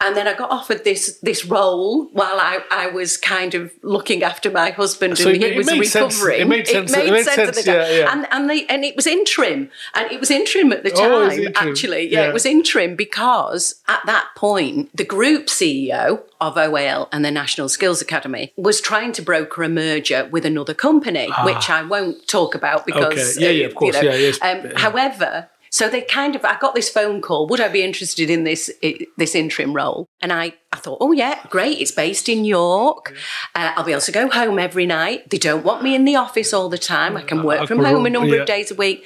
And 0.00 0.16
then 0.16 0.28
I 0.28 0.34
got 0.34 0.50
offered 0.50 0.84
this 0.84 1.18
this 1.22 1.44
role 1.44 2.06
while 2.12 2.38
I, 2.38 2.60
I 2.70 2.86
was 2.86 3.16
kind 3.16 3.54
of 3.54 3.72
looking 3.82 4.22
after 4.22 4.48
my 4.50 4.70
husband 4.70 5.18
so 5.18 5.30
and 5.30 5.42
he 5.42 5.56
was 5.56 5.66
recovering. 5.66 5.88
Sense. 5.88 6.22
It 6.40 6.48
made 6.48 6.66
sense. 6.68 6.92
It 6.92 6.96
made, 6.96 7.08
it 7.08 7.12
made 7.12 7.24
sense, 7.24 7.34
sense, 7.34 7.48
at 7.48 7.54
the 7.56 7.62
time. 7.62 7.74
Yeah, 7.74 7.98
yeah. 7.98 8.12
And 8.12 8.26
and, 8.30 8.50
the, 8.50 8.66
and 8.68 8.84
it 8.84 8.94
was 8.94 9.08
interim. 9.08 9.70
And 9.94 10.12
it 10.12 10.20
was 10.20 10.30
interim 10.30 10.72
at 10.72 10.84
the 10.84 10.92
oh, 10.92 11.28
time, 11.28 11.46
oh, 11.48 11.68
actually. 11.68 12.08
Yeah, 12.08 12.22
yeah, 12.22 12.28
it 12.28 12.32
was 12.32 12.46
interim 12.46 12.94
because 12.94 13.82
at 13.88 14.00
that 14.06 14.28
point, 14.36 14.96
the 14.96 15.04
group 15.04 15.46
CEO 15.46 16.22
of 16.40 16.54
OAL 16.54 17.08
and 17.10 17.24
the 17.24 17.32
National 17.32 17.68
Skills 17.68 18.00
Academy 18.00 18.52
was 18.56 18.80
trying 18.80 19.10
to 19.12 19.22
broker 19.22 19.64
a 19.64 19.68
merger 19.68 20.28
with 20.30 20.44
another 20.44 20.74
company, 20.74 21.28
ah. 21.32 21.44
which 21.44 21.68
I 21.68 21.82
won't 21.82 22.28
talk 22.28 22.54
about 22.54 22.86
because. 22.86 23.36
Okay. 23.36 23.46
Yeah, 23.46 23.62
yeah, 23.62 23.66
of 23.66 23.74
course. 23.74 23.96
You 23.96 24.02
know, 24.02 24.14
yeah, 24.14 24.16
yes. 24.16 24.38
Um, 24.42 24.70
however, 24.76 25.48
so 25.70 25.88
they 25.88 26.02
kind 26.02 26.34
of, 26.36 26.44
I 26.44 26.58
got 26.58 26.74
this 26.74 26.88
phone 26.88 27.20
call. 27.20 27.46
Would 27.48 27.60
I 27.60 27.68
be 27.68 27.82
interested 27.82 28.30
in 28.30 28.44
this 28.44 28.70
this 29.16 29.34
interim 29.34 29.74
role? 29.74 30.06
And 30.20 30.32
I, 30.32 30.54
I 30.72 30.76
thought, 30.76 30.98
oh 31.00 31.12
yeah, 31.12 31.40
great. 31.50 31.78
It's 31.80 31.92
based 31.92 32.28
in 32.28 32.44
York. 32.44 33.14
Uh, 33.54 33.72
I'll 33.76 33.84
be 33.84 33.92
able 33.92 34.02
to 34.02 34.12
go 34.12 34.28
home 34.28 34.58
every 34.58 34.86
night. 34.86 35.30
They 35.30 35.38
don't 35.38 35.64
want 35.64 35.82
me 35.82 35.94
in 35.94 36.04
the 36.04 36.16
office 36.16 36.52
all 36.52 36.68
the 36.68 36.78
time. 36.78 37.16
I 37.16 37.22
can 37.22 37.42
work 37.42 37.66
from 37.68 37.78
home 37.78 38.06
a 38.06 38.10
number 38.10 38.40
of 38.40 38.46
days 38.46 38.70
a 38.70 38.74
week. 38.74 39.04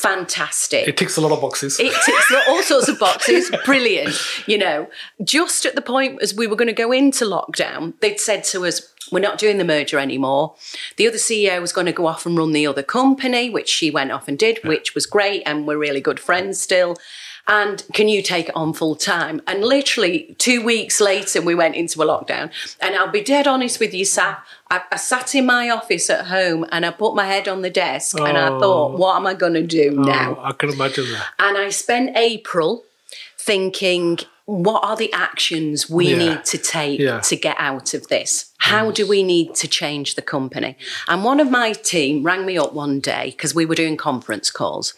Fantastic. 0.00 0.88
It 0.88 0.96
ticks 0.96 1.18
a 1.18 1.20
lot 1.20 1.30
of 1.30 1.42
boxes. 1.42 1.78
It 1.78 1.92
ticks 2.06 2.32
all 2.48 2.62
sorts 2.62 2.88
of 2.88 2.98
boxes. 2.98 3.50
Brilliant. 3.66 4.18
You 4.46 4.56
know, 4.56 4.88
just 5.22 5.66
at 5.66 5.74
the 5.74 5.82
point 5.82 6.22
as 6.22 6.34
we 6.34 6.46
were 6.46 6.56
going 6.56 6.68
to 6.68 6.72
go 6.72 6.90
into 6.90 7.26
lockdown, 7.26 7.92
they'd 8.00 8.18
said 8.18 8.42
to 8.44 8.64
us, 8.64 8.94
we're 9.12 9.20
not 9.20 9.36
doing 9.36 9.58
the 9.58 9.64
merger 9.64 9.98
anymore. 9.98 10.54
The 10.96 11.06
other 11.06 11.18
CEO 11.18 11.60
was 11.60 11.74
going 11.74 11.86
to 11.86 11.92
go 11.92 12.06
off 12.06 12.24
and 12.24 12.38
run 12.38 12.52
the 12.52 12.66
other 12.66 12.82
company, 12.82 13.50
which 13.50 13.68
she 13.68 13.90
went 13.90 14.10
off 14.10 14.26
and 14.26 14.38
did, 14.38 14.60
yeah. 14.64 14.70
which 14.70 14.94
was 14.94 15.04
great. 15.04 15.42
And 15.44 15.66
we're 15.66 15.76
really 15.76 16.00
good 16.00 16.18
friends 16.18 16.58
still. 16.58 16.96
And 17.48 17.84
can 17.92 18.08
you 18.08 18.22
take 18.22 18.48
it 18.48 18.56
on 18.56 18.72
full 18.72 18.94
time? 18.94 19.40
And 19.46 19.64
literally 19.64 20.36
two 20.38 20.64
weeks 20.64 21.00
later, 21.00 21.40
we 21.42 21.54
went 21.54 21.74
into 21.74 22.02
a 22.02 22.06
lockdown. 22.06 22.50
And 22.80 22.94
I'll 22.94 23.10
be 23.10 23.22
dead 23.22 23.46
honest 23.46 23.80
with 23.80 23.92
you, 23.94 24.04
Saf. 24.04 24.38
I, 24.70 24.82
I 24.92 24.96
sat 24.96 25.34
in 25.34 25.46
my 25.46 25.68
office 25.70 26.10
at 26.10 26.26
home 26.26 26.64
and 26.70 26.86
I 26.86 26.90
put 26.90 27.14
my 27.14 27.26
head 27.26 27.48
on 27.48 27.62
the 27.62 27.70
desk 27.70 28.16
oh. 28.20 28.24
and 28.24 28.38
I 28.38 28.48
thought, 28.48 28.92
oh. 28.92 28.96
what 28.96 29.16
am 29.16 29.26
I 29.26 29.34
going 29.34 29.54
to 29.54 29.66
do 29.66 29.96
oh, 29.98 30.02
now? 30.02 30.38
I 30.42 30.52
can 30.52 30.70
imagine 30.70 31.10
that. 31.12 31.26
And 31.38 31.58
I 31.58 31.70
spent 31.70 32.16
April 32.16 32.84
thinking, 33.36 34.18
what 34.44 34.84
are 34.84 34.96
the 34.96 35.12
actions 35.12 35.88
we 35.88 36.10
yeah. 36.10 36.18
need 36.18 36.44
to 36.44 36.58
take 36.58 37.00
yeah. 37.00 37.20
to 37.20 37.36
get 37.36 37.56
out 37.58 37.94
of 37.94 38.08
this? 38.08 38.52
How 38.58 38.90
do 38.90 39.06
we 39.06 39.22
need 39.22 39.54
to 39.56 39.68
change 39.68 40.14
the 40.14 40.22
company? 40.22 40.76
And 41.08 41.24
one 41.24 41.40
of 41.40 41.50
my 41.50 41.72
team 41.72 42.22
rang 42.22 42.44
me 42.44 42.58
up 42.58 42.72
one 42.72 43.00
day 43.00 43.30
because 43.30 43.54
we 43.54 43.64
were 43.64 43.74
doing 43.74 43.96
conference 43.96 44.50
calls 44.50 44.94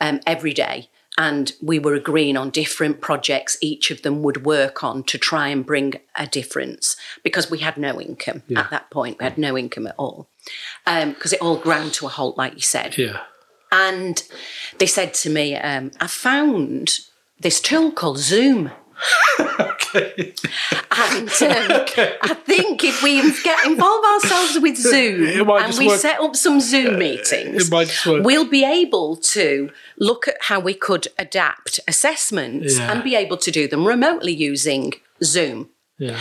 um, 0.00 0.20
every 0.26 0.52
day. 0.52 0.88
And 1.20 1.52
we 1.60 1.78
were 1.78 1.92
agreeing 1.92 2.38
on 2.38 2.48
different 2.48 3.02
projects 3.02 3.58
each 3.60 3.90
of 3.90 4.00
them 4.00 4.22
would 4.22 4.46
work 4.46 4.82
on 4.82 5.02
to 5.04 5.18
try 5.18 5.48
and 5.48 5.66
bring 5.66 5.96
a 6.14 6.26
difference 6.26 6.96
because 7.22 7.50
we 7.50 7.58
had 7.58 7.76
no 7.76 8.00
income 8.00 8.42
yeah. 8.48 8.60
at 8.60 8.70
that 8.70 8.88
point. 8.88 9.18
We 9.18 9.24
had 9.24 9.36
no 9.36 9.58
income 9.58 9.86
at 9.86 9.96
all 9.98 10.30
because 10.86 11.32
um, 11.32 11.36
it 11.36 11.42
all 11.42 11.58
ground 11.58 11.92
to 11.94 12.06
a 12.06 12.08
halt, 12.08 12.38
like 12.38 12.54
you 12.54 12.62
said. 12.62 12.96
Yeah. 12.96 13.20
And 13.70 14.22
they 14.78 14.86
said 14.86 15.12
to 15.12 15.28
me, 15.28 15.56
um, 15.56 15.90
I 16.00 16.06
found 16.06 17.00
this 17.38 17.60
tool 17.60 17.92
called 17.92 18.18
Zoom 18.18 18.70
okay. 19.94 20.34
And 20.92 21.30
um, 21.42 21.80
okay. 21.82 22.16
I 22.20 22.34
think 22.34 22.84
if 22.84 23.02
we 23.02 23.22
get 23.42 23.64
involve 23.64 24.04
ourselves 24.04 24.58
with 24.58 24.76
Zoom 24.76 25.48
and 25.50 25.78
we 25.78 25.86
work. 25.86 26.00
set 26.00 26.20
up 26.20 26.36
some 26.36 26.60
Zoom 26.60 26.98
meetings, 26.98 27.70
we'll 28.06 28.48
be 28.48 28.64
able 28.64 29.16
to 29.16 29.70
look 29.98 30.28
at 30.28 30.36
how 30.42 30.60
we 30.60 30.74
could 30.74 31.08
adapt 31.18 31.80
assessments 31.88 32.78
yeah. 32.78 32.92
and 32.92 33.04
be 33.04 33.14
able 33.14 33.36
to 33.38 33.50
do 33.50 33.66
them 33.66 33.86
remotely 33.86 34.32
using 34.32 34.94
Zoom. 35.22 35.70
Yeah. 35.98 36.20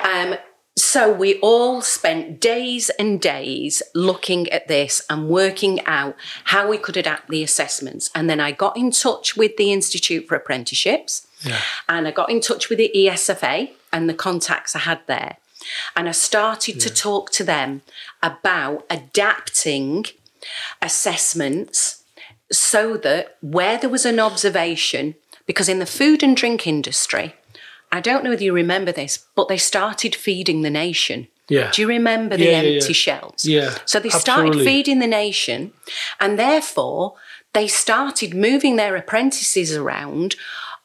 Um, 0.00 0.36
so 0.76 1.12
we 1.12 1.38
all 1.40 1.82
spent 1.82 2.40
days 2.40 2.90
and 2.90 3.20
days 3.20 3.82
looking 3.94 4.48
at 4.50 4.68
this 4.68 5.02
and 5.10 5.28
working 5.28 5.84
out 5.86 6.16
how 6.44 6.68
we 6.68 6.78
could 6.78 6.96
adapt 6.96 7.28
the 7.28 7.42
assessments. 7.42 8.10
And 8.14 8.30
then 8.30 8.40
I 8.40 8.52
got 8.52 8.76
in 8.76 8.90
touch 8.90 9.36
with 9.36 9.56
the 9.56 9.72
Institute 9.72 10.26
for 10.28 10.36
Apprenticeships 10.36 11.26
yeah. 11.42 11.60
and 11.88 12.06
I 12.06 12.10
got 12.10 12.30
in 12.30 12.40
touch 12.40 12.68
with 12.68 12.78
the 12.78 12.90
ESFA 12.94 13.70
and 13.92 14.08
the 14.08 14.14
contacts 14.14 14.74
I 14.76 14.80
had 14.80 15.00
there. 15.06 15.36
And 15.94 16.08
I 16.08 16.12
started 16.12 16.76
yeah. 16.76 16.82
to 16.82 16.94
talk 16.94 17.30
to 17.32 17.44
them 17.44 17.82
about 18.22 18.86
adapting 18.88 20.06
assessments 20.80 22.02
so 22.50 22.96
that 22.96 23.36
where 23.40 23.78
there 23.78 23.90
was 23.90 24.06
an 24.06 24.18
observation, 24.18 25.14
because 25.46 25.68
in 25.68 25.78
the 25.78 25.86
food 25.86 26.22
and 26.22 26.36
drink 26.36 26.66
industry, 26.66 27.34
I 27.92 28.00
don't 28.00 28.24
know 28.24 28.30
whether 28.30 28.44
you 28.44 28.52
remember 28.52 28.92
this, 28.92 29.26
but 29.34 29.48
they 29.48 29.58
started 29.58 30.14
feeding 30.14 30.62
the 30.62 30.70
nation. 30.70 31.28
Yeah. 31.48 31.70
Do 31.72 31.82
you 31.82 31.88
remember 31.88 32.36
the 32.36 32.44
yeah, 32.44 32.50
empty 32.52 32.70
yeah, 32.70 32.86
yeah. 32.86 32.92
shelves? 32.92 33.44
Yeah. 33.44 33.78
So 33.84 33.98
they 33.98 34.08
started 34.08 34.54
feeding 34.54 35.00
the 35.00 35.08
nation, 35.08 35.72
and 36.20 36.38
therefore 36.38 37.14
they 37.52 37.66
started 37.66 38.34
moving 38.34 38.76
their 38.76 38.94
apprentices 38.94 39.74
around 39.76 40.36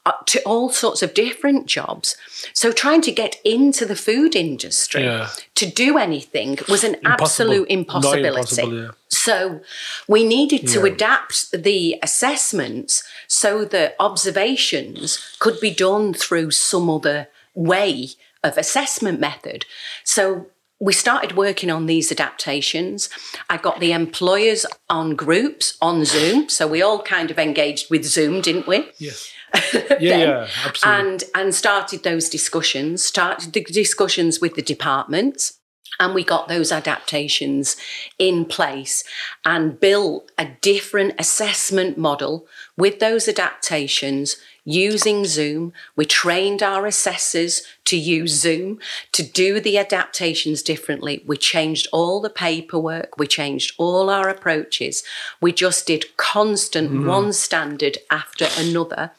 Uh, 0.08 0.12
to 0.28 0.40
all 0.44 0.70
sorts 0.70 1.02
of 1.02 1.16
different 1.16 1.66
jobs. 1.66 2.16
So 2.54 2.72
trying 2.72 3.02
to 3.02 3.12
get 3.12 3.38
into 3.44 3.88
the 3.88 3.96
food 3.96 4.36
industry 4.36 5.04
yeah. 5.04 5.30
to 5.56 5.66
do 5.66 5.98
anything 5.98 6.60
was 6.70 6.84
an 6.84 6.94
Impossible. 6.94 7.24
absolute 7.24 7.68
impossibility. 7.72 8.68
Yeah. 8.68 8.92
So 9.10 9.62
we 10.08 10.24
needed 10.24 10.68
to 10.68 10.82
yeah. 10.82 10.94
adapt 10.94 11.52
the 11.52 11.98
assessments 12.04 13.04
so 13.28 13.66
that 13.66 13.96
observations 14.00 15.38
could 15.40 15.60
be 15.60 15.72
done 15.74 16.14
through 16.14 16.52
some 16.52 16.88
other 16.88 17.28
way 17.56 18.10
of 18.44 18.60
assessment 18.60 19.20
method. 19.20 19.66
So 20.04 20.52
we 20.80 20.94
started 20.94 21.36
working 21.36 21.72
on 21.72 21.88
these 21.88 22.12
adaptations. 22.12 23.10
I 23.50 23.58
got 23.58 23.80
the 23.80 23.92
employers 23.92 24.66
on 24.88 25.16
groups 25.16 25.78
on 25.82 26.06
Zoom. 26.06 26.50
So 26.50 26.68
we 26.68 26.84
all 26.84 27.02
kind 27.02 27.32
of 27.32 27.40
engaged 27.40 27.90
with 27.90 28.06
Zoom, 28.06 28.42
didn't 28.42 28.68
we? 28.68 28.90
Yes. 29.00 29.32
yeah, 30.00 30.18
yeah, 30.18 30.48
absolutely. 30.66 31.12
And 31.12 31.24
and 31.34 31.56
started 31.56 32.04
those 32.04 32.30
discussions, 32.30 33.04
started 33.04 33.54
the 33.54 33.64
discussions 33.64 34.42
with 34.42 34.56
the 34.56 34.62
departments. 34.62 35.60
And 35.98 36.14
we 36.14 36.26
got 36.26 36.50
those 36.50 36.74
adaptations 36.74 37.78
in 38.20 38.44
place 38.44 39.06
and 39.46 39.80
built 39.80 40.30
a 40.38 40.50
different 40.60 41.14
assessment 41.18 41.98
model 41.98 42.48
with 42.76 43.00
those 43.00 43.30
adaptations 43.30 44.36
using 44.66 45.26
Zoom. 45.26 45.72
We 45.96 46.06
trained 46.06 46.62
our 46.62 46.86
assessors 46.86 47.62
to 47.86 47.96
use 47.96 48.34
Zoom 48.34 48.80
to 49.12 49.24
do 49.24 49.60
the 49.60 49.78
adaptations 49.78 50.62
differently. 50.64 51.24
We 51.26 51.38
changed 51.38 51.88
all 51.94 52.20
the 52.20 52.30
paperwork, 52.30 53.18
we 53.18 53.28
changed 53.28 53.76
all 53.78 54.10
our 54.10 54.28
approaches. 54.28 55.04
We 55.40 55.54
just 55.54 55.86
did 55.88 56.18
constant 56.18 56.92
mm. 56.92 57.06
one 57.06 57.32
standard 57.32 58.00
after 58.10 58.48
another 58.58 59.12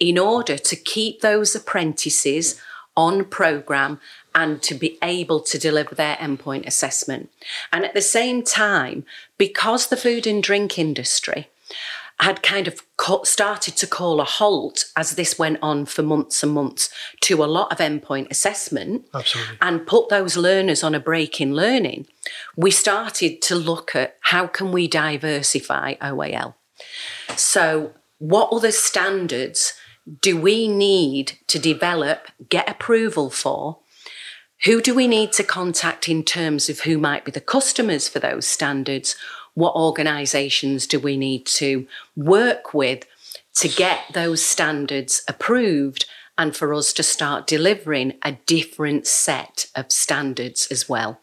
in 0.00 0.18
order 0.18 0.58
to 0.58 0.76
keep 0.76 1.20
those 1.20 1.54
apprentices 1.54 2.60
on 2.96 3.24
program 3.24 4.00
and 4.34 4.60
to 4.62 4.74
be 4.74 4.98
able 5.02 5.40
to 5.40 5.58
deliver 5.58 5.94
their 5.94 6.16
endpoint 6.16 6.66
assessment. 6.66 7.30
And 7.72 7.84
at 7.84 7.94
the 7.94 8.02
same 8.02 8.42
time, 8.42 9.04
because 9.38 9.86
the 9.86 9.96
food 9.96 10.26
and 10.26 10.42
drink 10.42 10.78
industry 10.78 11.48
had 12.20 12.42
kind 12.42 12.66
of 12.66 12.82
started 13.24 13.76
to 13.76 13.86
call 13.86 14.20
a 14.20 14.24
halt 14.24 14.86
as 14.96 15.12
this 15.12 15.38
went 15.38 15.58
on 15.62 15.86
for 15.86 16.02
months 16.02 16.42
and 16.42 16.52
months 16.52 16.90
to 17.20 17.42
a 17.42 17.46
lot 17.46 17.70
of 17.70 17.78
endpoint 17.78 18.28
assessment 18.30 19.06
Absolutely. 19.14 19.56
and 19.60 19.86
put 19.86 20.08
those 20.08 20.36
learners 20.36 20.82
on 20.82 20.94
a 20.94 21.00
break 21.00 21.40
in 21.40 21.54
learning. 21.54 22.06
We 22.56 22.70
started 22.70 23.40
to 23.42 23.54
look 23.54 23.94
at 23.94 24.16
how 24.20 24.46
can 24.46 24.72
we 24.72 24.88
diversify 24.88 25.94
oal 26.02 26.54
so 27.36 27.92
what 28.18 28.52
other 28.52 28.72
standards 28.72 29.74
do 30.20 30.40
we 30.40 30.68
need 30.68 31.38
to 31.48 31.58
develop 31.58 32.28
get 32.48 32.68
approval 32.68 33.30
for? 33.30 33.78
Who 34.64 34.80
do 34.80 34.94
we 34.94 35.06
need 35.06 35.32
to 35.32 35.44
contact 35.44 36.08
in 36.08 36.24
terms 36.24 36.68
of 36.68 36.80
who 36.80 36.98
might 36.98 37.24
be 37.24 37.30
the 37.30 37.40
customers 37.40 38.08
for 38.08 38.18
those 38.18 38.46
standards 38.46 39.14
what 39.58 39.74
organisations 39.74 40.86
do 40.86 41.00
we 41.00 41.16
need 41.16 41.44
to 41.44 41.86
work 42.14 42.72
with 42.72 43.04
to 43.54 43.68
get 43.68 44.04
those 44.14 44.40
standards 44.40 45.22
approved 45.26 46.06
and 46.38 46.54
for 46.54 46.72
us 46.72 46.92
to 46.92 47.02
start 47.02 47.48
delivering 47.48 48.14
a 48.22 48.38
different 48.46 49.04
set 49.04 49.66
of 49.74 49.90
standards 49.90 50.68
as 50.70 50.88
well. 50.88 51.20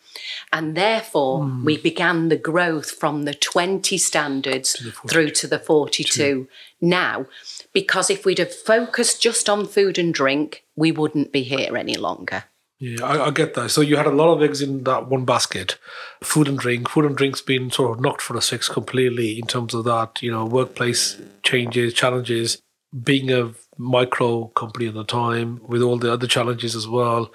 And 0.52 0.76
therefore, 0.76 1.44
mm. 1.44 1.64
we 1.64 1.78
began 1.78 2.28
the 2.28 2.36
growth 2.36 2.92
from 2.92 3.24
the 3.24 3.34
20 3.34 3.98
standards 3.98 4.74
to 4.74 4.84
the 4.84 4.92
through 4.92 5.30
to 5.30 5.48
the 5.48 5.60
42 5.60 6.04
True. 6.04 6.48
now, 6.82 7.28
because 7.72 8.10
if 8.10 8.26
we'd 8.26 8.40
have 8.40 8.54
focused 8.54 9.22
just 9.22 9.50
on 9.50 9.66
food 9.66 9.98
and 9.98 10.14
drink, 10.14 10.66
we 10.76 10.92
wouldn't 10.92 11.32
be 11.32 11.44
here 11.44 11.78
any 11.78 11.96
longer. 11.96 12.44
Yeah, 12.80 13.06
I, 13.06 13.28
I, 13.28 13.32
get 13.32 13.54
that. 13.54 13.70
So 13.70 13.80
you 13.80 13.96
had 13.96 14.06
a 14.06 14.12
lot 14.12 14.34
of 14.34 14.44
eggs 14.44 14.62
in 14.62 14.84
that 14.84 15.08
one 15.08 15.24
basket. 15.24 15.78
Food 16.22 16.50
and 16.50 16.60
drink. 16.60 16.90
Food 16.90 17.06
and 17.06 17.16
drink's 17.16 17.42
been 17.42 17.72
sort 17.72 17.98
of 17.98 18.04
knocked 18.04 18.22
for 18.22 18.36
a 18.36 18.42
six 18.42 18.68
completely 18.68 19.40
in 19.40 19.48
terms 19.48 19.74
of 19.74 19.86
that, 19.86 20.22
you 20.22 20.30
know, 20.30 20.46
workplace 20.46 21.22
changes, 21.42 21.94
challenges, 21.94 22.62
being 23.04 23.32
a 23.32 23.54
micro 23.78 24.48
company 24.48 24.88
at 24.88 24.94
the 24.94 25.04
time 25.04 25.62
with 25.68 25.82
all 25.82 25.98
the 25.98 26.12
other 26.12 26.28
challenges 26.28 26.76
as 26.76 26.88
well. 26.88 27.32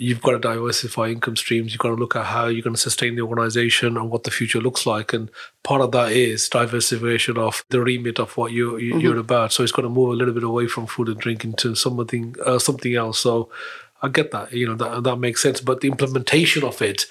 You've 0.00 0.22
got 0.22 0.32
to 0.32 0.38
diversify 0.38 1.08
income 1.08 1.36
streams. 1.36 1.72
You've 1.72 1.80
got 1.80 1.88
to 1.88 1.96
look 1.96 2.14
at 2.14 2.26
how 2.26 2.46
you're 2.46 2.62
going 2.62 2.76
to 2.76 2.80
sustain 2.80 3.16
the 3.16 3.22
organization 3.22 3.96
and 3.96 4.10
what 4.10 4.22
the 4.22 4.30
future 4.30 4.60
looks 4.60 4.86
like. 4.86 5.12
And 5.12 5.28
part 5.64 5.80
of 5.80 5.90
that 5.90 6.12
is 6.12 6.48
diversification 6.48 7.36
of 7.36 7.64
the 7.70 7.80
remit 7.80 8.20
of 8.20 8.36
what 8.36 8.52
you, 8.52 8.78
you, 8.78 8.94
mm-hmm. 8.94 9.18
about. 9.18 9.52
So 9.52 9.62
it's 9.62 9.72
got 9.72 9.82
to 9.82 9.88
move 9.88 10.10
a 10.10 10.16
little 10.16 10.34
bit 10.34 10.44
away 10.44 10.68
from 10.68 10.86
food 10.86 11.08
and 11.08 11.18
drink 11.18 11.44
into 11.44 11.74
something 11.74 12.36
uh, 12.46 12.60
something 12.60 12.94
else. 12.94 13.18
So 13.18 13.50
I 14.02 14.08
get 14.08 14.30
that, 14.30 14.52
you 14.52 14.66
know, 14.66 14.74
that, 14.76 15.02
that 15.04 15.16
makes 15.16 15.42
sense. 15.42 15.60
But 15.60 15.80
the 15.80 15.88
implementation 15.88 16.64
of 16.64 16.80
it 16.80 17.06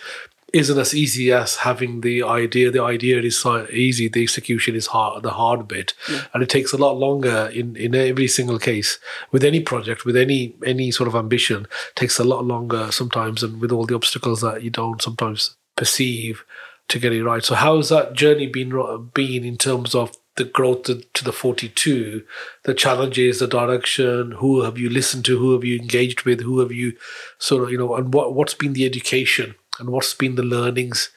isn't 0.53 0.79
as 0.79 0.95
easy 0.95 1.31
as 1.31 1.57
having 1.57 2.01
the 2.01 2.23
idea. 2.23 2.71
The 2.71 2.81
idea 2.81 3.21
is 3.21 3.45
easy. 3.71 4.07
The 4.07 4.23
execution 4.23 4.75
is 4.75 4.87
hard, 4.87 5.23
the 5.23 5.31
hard 5.31 5.67
bit, 5.67 5.93
yeah. 6.09 6.25
and 6.33 6.41
it 6.41 6.49
takes 6.49 6.71
a 6.71 6.77
lot 6.77 6.97
longer 6.97 7.49
in, 7.53 7.75
in 7.75 7.93
every 7.93 8.27
single 8.27 8.57
case. 8.57 8.99
With 9.31 9.43
any 9.43 9.59
project, 9.59 10.05
with 10.05 10.15
any 10.15 10.55
any 10.65 10.91
sort 10.91 11.07
of 11.07 11.15
ambition, 11.15 11.67
takes 11.95 12.17
a 12.17 12.23
lot 12.23 12.45
longer 12.45 12.91
sometimes, 12.91 13.43
and 13.43 13.59
with 13.59 13.71
all 13.71 13.85
the 13.85 13.95
obstacles 13.95 14.41
that 14.41 14.63
you 14.63 14.69
don't 14.69 15.01
sometimes 15.01 15.55
perceive 15.75 16.45
to 16.87 16.99
get 16.99 17.13
it 17.13 17.23
right. 17.23 17.43
So, 17.43 17.55
how 17.55 17.77
has 17.77 17.89
that 17.89 18.13
journey 18.13 18.47
been 18.47 18.69
been 19.13 19.43
in 19.43 19.57
terms 19.57 19.93
of 19.93 20.15
the 20.37 20.45
growth 20.45 20.83
to, 20.83 21.23
the 21.23 21.33
42, 21.33 22.23
the 22.63 22.73
challenges, 22.73 23.39
the 23.39 23.47
direction, 23.47 24.31
who 24.33 24.61
have 24.61 24.77
you 24.77 24.89
listened 24.89 25.25
to, 25.25 25.37
who 25.37 25.53
have 25.53 25.63
you 25.63 25.77
engaged 25.77 26.23
with, 26.23 26.41
who 26.41 26.59
have 26.59 26.71
you 26.71 26.93
sort 27.39 27.63
of, 27.63 27.71
you 27.71 27.77
know, 27.77 27.95
and 27.95 28.13
what, 28.13 28.33
what's 28.33 28.53
been 28.53 28.73
the 28.73 28.85
education 28.85 29.55
and 29.79 29.89
what's 29.89 30.13
been 30.13 30.35
the 30.35 30.43
learnings. 30.43 31.09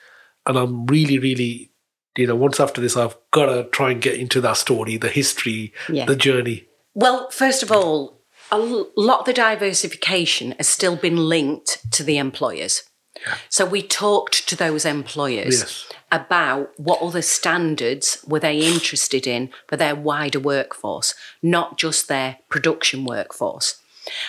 And 0.47 0.59
I'm 0.59 0.87
really, 0.87 1.19
really, 1.19 1.71
you 2.17 2.27
know, 2.27 2.35
once 2.35 2.59
after 2.59 2.81
this, 2.81 2.97
I've 2.97 3.17
got 3.31 3.47
to 3.47 3.65
try 3.65 3.91
and 3.91 4.03
get 4.03 4.19
into 4.19 4.41
that 4.41 4.57
story, 4.57 4.97
the 4.97 5.09
history, 5.09 5.73
yeah. 5.89 6.07
the 6.07 6.17
journey. 6.17 6.67
Well, 6.95 7.31
first 7.31 7.63
of 7.63 7.71
all, 7.71 8.23
a 8.51 8.59
lot 8.59 9.21
of 9.21 9.27
the 9.27 9.33
diversification 9.35 10.53
has 10.53 10.69
still 10.69 10.97
been 10.97 11.17
linked 11.17 11.79
to 11.93 12.03
the 12.03 12.17
employers. 12.17 12.83
Yeah. 13.27 13.37
So 13.51 13.67
we 13.67 13.83
talked 13.83 14.49
to 14.49 14.57
those 14.57 14.85
employers. 14.87 15.61
Yes 15.61 15.93
about 16.13 16.79
what 16.79 17.01
other 17.01 17.23
standards 17.23 18.25
were 18.27 18.41
they 18.41 18.59
interested 18.59 19.27
in 19.27 19.51
for 19.69 19.77
their 19.77 19.95
wider 19.95 20.41
workforce, 20.41 21.15
not 21.43 21.79
just 21.79 22.09
their 22.09 22.39
production 22.49 23.05
workforce, 23.05 23.81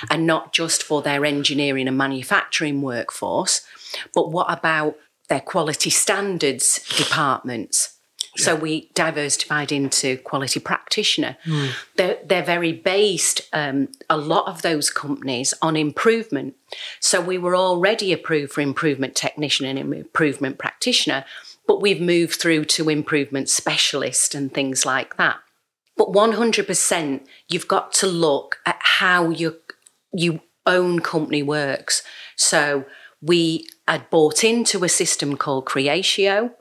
and 0.09 0.27
not 0.27 0.53
just 0.53 0.83
for 0.83 1.01
their 1.01 1.25
engineering 1.25 1.87
and 1.87 1.97
manufacturing 1.97 2.81
workforce, 2.81 3.61
but 4.13 4.31
what 4.31 4.51
about 4.51 4.95
their 5.29 5.39
quality 5.39 5.89
standards 5.89 6.85
departments? 6.97 7.97
Yeah. 8.37 8.45
So 8.45 8.55
we 8.55 8.89
diversified 8.93 9.71
into 9.71 10.17
quality 10.17 10.59
practitioner. 10.59 11.37
Mm. 11.45 11.71
They're, 11.97 12.17
they're 12.23 12.43
very 12.43 12.71
based, 12.71 13.41
um, 13.51 13.89
a 14.09 14.17
lot 14.17 14.47
of 14.47 14.61
those 14.61 14.89
companies, 14.89 15.53
on 15.61 15.75
improvement. 15.75 16.55
So 16.99 17.19
we 17.19 17.37
were 17.37 17.55
already 17.55 18.13
approved 18.13 18.53
for 18.53 18.61
improvement 18.61 19.15
technician 19.15 19.65
and 19.65 19.93
improvement 19.93 20.59
practitioner, 20.59 21.25
but 21.71 21.79
we've 21.79 22.01
moved 22.01 22.35
through 22.37 22.65
to 22.65 22.89
improvement 22.89 23.47
specialist 23.47 24.35
and 24.35 24.53
things 24.53 24.85
like 24.85 25.15
that. 25.15 25.37
But 25.95 26.11
100%, 26.11 27.25
you've 27.47 27.67
got 27.69 27.93
to 27.93 28.07
look 28.07 28.57
at 28.65 28.77
how 28.81 29.29
your 29.29 29.53
you 30.11 30.41
own 30.65 30.99
company 30.99 31.41
works. 31.41 32.03
So 32.35 32.83
we 33.21 33.69
had 33.87 34.09
bought 34.09 34.43
into 34.43 34.83
a 34.83 34.89
system 34.89 35.37
called 35.37 35.63
Creatio. 35.63 36.51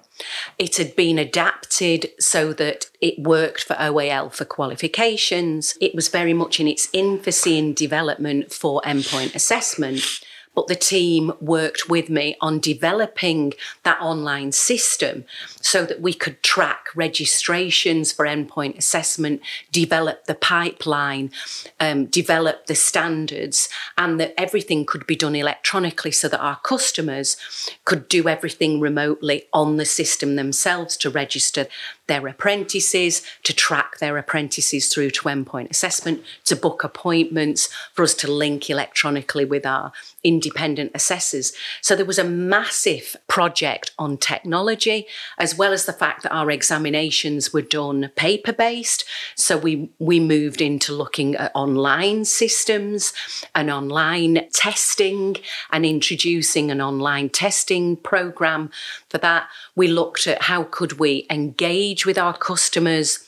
It 0.59 0.77
had 0.77 0.94
been 0.94 1.18
adapted 1.18 2.11
so 2.20 2.53
that 2.53 2.87
it 3.01 3.18
worked 3.18 3.64
for 3.64 3.75
OAL 3.75 4.33
for 4.33 4.44
qualifications. 4.44 5.77
It 5.81 5.92
was 5.92 6.07
very 6.07 6.35
much 6.35 6.61
in 6.61 6.68
its 6.68 6.88
infancy 6.92 7.59
in 7.59 7.75
development 7.75 8.53
for 8.53 8.81
endpoint 8.83 9.35
assessment 9.35 10.20
but 10.54 10.66
the 10.66 10.74
team 10.74 11.32
worked 11.40 11.88
with 11.88 12.10
me 12.10 12.36
on 12.40 12.58
developing 12.58 13.52
that 13.84 14.00
online 14.00 14.52
system 14.52 15.24
so 15.60 15.84
that 15.84 16.00
we 16.00 16.12
could 16.12 16.42
track 16.42 16.88
registrations 16.94 18.10
for 18.10 18.26
endpoint 18.26 18.76
assessment, 18.76 19.40
develop 19.70 20.24
the 20.24 20.34
pipeline, 20.34 21.30
um, 21.78 22.06
develop 22.06 22.66
the 22.66 22.74
standards, 22.74 23.68
and 23.96 24.18
that 24.20 24.34
everything 24.36 24.84
could 24.84 25.06
be 25.06 25.16
done 25.16 25.36
electronically 25.36 26.10
so 26.10 26.28
that 26.28 26.40
our 26.40 26.56
customers 26.56 27.36
could 27.84 28.08
do 28.08 28.28
everything 28.28 28.80
remotely 28.80 29.44
on 29.52 29.76
the 29.76 29.84
system 29.84 30.36
themselves 30.36 30.96
to 30.96 31.10
register 31.10 31.66
their 32.11 32.27
apprentices, 32.27 33.23
to 33.44 33.55
track 33.55 33.99
their 33.99 34.18
apprentices 34.18 34.92
through 34.92 35.11
to 35.11 35.29
endpoint 35.29 35.70
assessment, 35.70 36.25
to 36.44 36.57
book 36.57 36.83
appointments, 36.83 37.68
for 37.92 38.03
us 38.03 38.14
to 38.14 38.29
link 38.29 38.68
electronically 38.68 39.44
with 39.44 39.64
our 39.64 39.92
independent 40.25 40.90
assessors. 40.92 41.53
So 41.81 41.94
there 41.94 42.05
was 42.05 42.18
a 42.18 42.25
massive 42.25 43.14
project 43.29 43.92
on 43.96 44.16
technology, 44.18 45.07
as 45.38 45.57
well 45.57 45.73
as 45.73 45.87
the 45.87 45.92
fact 45.92 46.25
that 46.25 46.35
our 46.35 46.51
examinations 46.51 47.53
were 47.53 47.62
done 47.62 48.11
paper 48.16 48.53
based. 48.53 49.05
So 49.37 49.57
we, 49.57 49.90
we 50.01 50.18
moved 50.18 50.61
into 50.61 50.92
looking 50.92 51.37
at 51.37 51.53
online 51.55 52.25
systems 52.25 53.12
and 53.55 53.70
online 53.70 54.49
testing 54.53 55.37
and 55.70 55.87
introducing 55.87 56.73
an 56.73 56.81
online 56.81 57.29
testing 57.29 57.96
program 57.96 58.70
for 59.09 59.18
that. 59.18 59.49
We 59.77 59.87
looked 59.87 60.27
at 60.27 60.42
how 60.42 60.64
could 60.64 60.99
we 60.99 61.29
engage 61.31 61.99
with 62.06 62.18
our 62.18 62.36
customers 62.36 63.26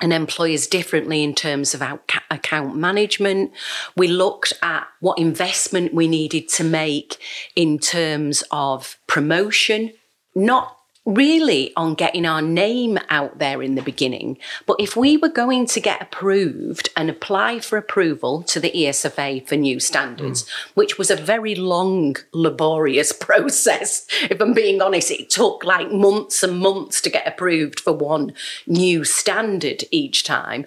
and 0.00 0.12
employers 0.12 0.66
differently 0.66 1.22
in 1.22 1.34
terms 1.34 1.72
of 1.74 1.82
account 2.30 2.76
management. 2.76 3.52
We 3.96 4.08
looked 4.08 4.52
at 4.62 4.86
what 5.00 5.18
investment 5.18 5.94
we 5.94 6.08
needed 6.08 6.48
to 6.50 6.64
make 6.64 7.18
in 7.54 7.78
terms 7.78 8.42
of 8.50 8.98
promotion, 9.06 9.92
not 10.34 10.76
really 11.06 11.70
on 11.76 11.94
getting 11.94 12.24
our 12.24 12.40
name 12.40 12.98
out 13.10 13.38
there 13.38 13.62
in 13.62 13.74
the 13.74 13.82
beginning. 13.82 14.38
But 14.64 14.76
if 14.80 14.96
we 14.96 15.16
were 15.18 15.28
going 15.28 15.66
to 15.66 15.80
get 15.80 16.00
approved 16.00 16.88
and 16.96 17.10
apply 17.10 17.60
for 17.60 17.76
approval 17.76 18.42
to 18.44 18.58
the 18.58 18.70
ESFA 18.70 19.46
for 19.46 19.56
new 19.56 19.80
standards, 19.80 20.44
mm. 20.44 20.50
which 20.74 20.96
was 20.96 21.10
a 21.10 21.16
very 21.16 21.54
long, 21.54 22.16
laborious 22.32 23.12
process, 23.20 24.06
if 24.22 24.40
I'm 24.40 24.54
being 24.54 24.80
honest, 24.80 25.10
it 25.10 25.28
took 25.28 25.62
like 25.62 25.92
months 25.92 26.42
and 26.42 26.58
months 26.58 27.00
to 27.02 27.10
get 27.10 27.28
approved 27.28 27.80
for 27.80 27.92
one 27.92 28.32
new 28.66 29.04
standard 29.04 29.84
each 29.90 30.24
time. 30.24 30.64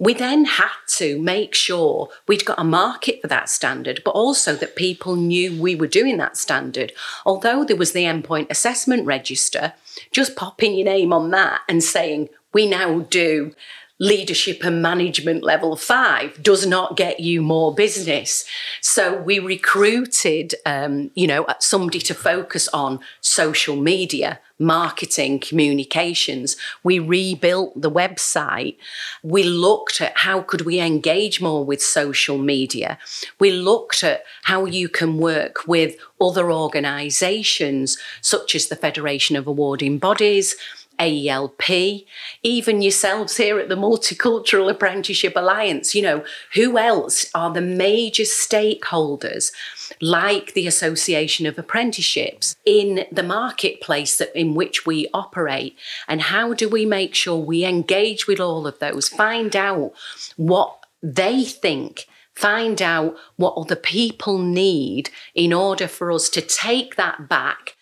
We 0.00 0.14
then 0.14 0.46
had 0.46 0.74
to 0.96 1.20
make 1.20 1.54
sure 1.54 2.08
we'd 2.26 2.44
got 2.44 2.58
a 2.58 2.64
market 2.64 3.22
for 3.22 3.28
that 3.28 3.48
standard, 3.48 4.02
but 4.04 4.10
also 4.12 4.56
that 4.56 4.74
people 4.74 5.14
knew 5.14 5.60
we 5.60 5.76
were 5.76 5.86
doing 5.86 6.16
that 6.16 6.36
standard. 6.36 6.92
Although 7.24 7.64
there 7.64 7.76
was 7.76 7.92
the 7.92 8.04
endpoint 8.04 8.50
assessment 8.50 9.06
register, 9.06 9.74
just 10.10 10.36
popping 10.36 10.74
your 10.74 10.84
name 10.84 11.12
on 11.12 11.30
that 11.30 11.62
and 11.68 11.82
saying, 11.82 12.28
we 12.52 12.66
now 12.66 13.00
do 13.00 13.54
leadership 13.98 14.62
and 14.62 14.82
management 14.82 15.42
level 15.42 15.74
five 15.74 16.42
does 16.42 16.66
not 16.66 16.96
get 16.96 17.20
you 17.20 17.40
more 17.40 17.74
business. 17.74 18.44
So 18.82 19.16
we 19.16 19.38
recruited, 19.38 20.54
um, 20.66 21.10
you 21.14 21.26
know, 21.26 21.46
somebody 21.60 22.00
to 22.00 22.14
focus 22.14 22.68
on 22.68 23.00
social 23.22 23.76
media, 23.76 24.38
marketing, 24.58 25.38
communications. 25.40 26.56
We 26.82 26.98
rebuilt 26.98 27.80
the 27.80 27.90
website. 27.90 28.76
We 29.22 29.42
looked 29.42 30.00
at 30.00 30.18
how 30.18 30.42
could 30.42 30.62
we 30.62 30.78
engage 30.78 31.40
more 31.40 31.64
with 31.64 31.82
social 31.82 32.36
media. 32.36 32.98
We 33.38 33.50
looked 33.50 34.04
at 34.04 34.24
how 34.44 34.66
you 34.66 34.88
can 34.90 35.18
work 35.18 35.66
with 35.66 35.96
other 36.20 36.52
organizations 36.52 37.98
such 38.20 38.54
as 38.54 38.68
the 38.68 38.76
Federation 38.76 39.36
of 39.36 39.46
Awarding 39.46 39.98
Bodies, 39.98 40.56
AELP, 40.98 42.06
even 42.42 42.82
yourselves 42.82 43.36
here 43.36 43.58
at 43.58 43.68
the 43.68 43.76
Multicultural 43.76 44.70
Apprenticeship 44.70 45.34
Alliance. 45.36 45.94
You 45.94 46.02
know, 46.02 46.24
who 46.54 46.78
else 46.78 47.26
are 47.34 47.52
the 47.52 47.60
major 47.60 48.24
stakeholders, 48.24 49.52
like 50.00 50.54
the 50.54 50.66
Association 50.66 51.46
of 51.46 51.58
Apprenticeships, 51.58 52.56
in 52.64 53.06
the 53.12 53.22
marketplace 53.22 54.16
that, 54.18 54.38
in 54.38 54.54
which 54.54 54.86
we 54.86 55.08
operate? 55.12 55.76
And 56.08 56.22
how 56.22 56.54
do 56.54 56.68
we 56.68 56.86
make 56.86 57.14
sure 57.14 57.36
we 57.36 57.64
engage 57.64 58.26
with 58.26 58.40
all 58.40 58.66
of 58.66 58.78
those, 58.78 59.08
find 59.08 59.54
out 59.54 59.92
what 60.36 60.84
they 61.02 61.44
think? 61.44 62.06
Find 62.34 62.82
out 62.82 63.16
what 63.36 63.54
other 63.56 63.76
people 63.76 64.36
need 64.36 65.08
in 65.34 65.54
order 65.54 65.88
for 65.88 66.12
us 66.12 66.28
to 66.30 66.42
take 66.42 66.96
that 66.96 67.30
back 67.30 67.75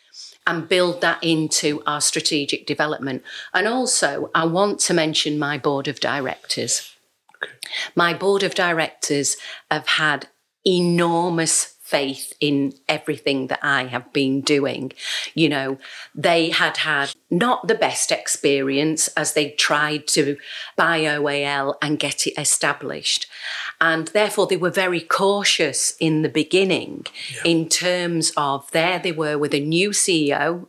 and 0.46 0.68
build 0.68 1.00
that 1.00 1.22
into 1.22 1.82
our 1.86 2.00
strategic 2.00 2.66
development. 2.66 3.22
And 3.52 3.66
also, 3.66 4.30
I 4.34 4.44
want 4.46 4.78
to 4.80 4.94
mention 4.94 5.38
my 5.38 5.58
board 5.58 5.88
of 5.88 6.00
directors. 6.00 6.94
Okay. 7.42 7.52
My 7.94 8.12
board 8.12 8.42
of 8.42 8.54
directors 8.54 9.36
have 9.70 9.86
had 9.86 10.28
enormous 10.66 11.73
faith 11.94 12.32
in 12.40 12.72
everything 12.88 13.46
that 13.46 13.60
I 13.62 13.84
have 13.84 14.12
been 14.12 14.40
doing. 14.40 14.92
You 15.32 15.48
know, 15.48 15.78
they 16.12 16.50
had 16.50 16.78
had 16.78 17.14
not 17.30 17.68
the 17.68 17.76
best 17.76 18.10
experience 18.10 19.06
as 19.16 19.34
they 19.34 19.50
tried 19.50 20.08
to 20.08 20.36
buy 20.74 21.02
OAL 21.02 21.76
and 21.80 21.96
get 21.96 22.26
it 22.26 22.34
established. 22.36 23.28
And 23.80 24.08
therefore, 24.08 24.48
they 24.48 24.56
were 24.56 24.70
very 24.70 25.00
cautious 25.00 25.94
in 26.00 26.22
the 26.22 26.28
beginning 26.28 27.06
yeah. 27.32 27.42
in 27.44 27.68
terms 27.68 28.32
of 28.36 28.68
there 28.72 28.98
they 28.98 29.12
were 29.12 29.38
with 29.38 29.54
a 29.54 29.60
new 29.60 29.90
CEO. 29.90 30.66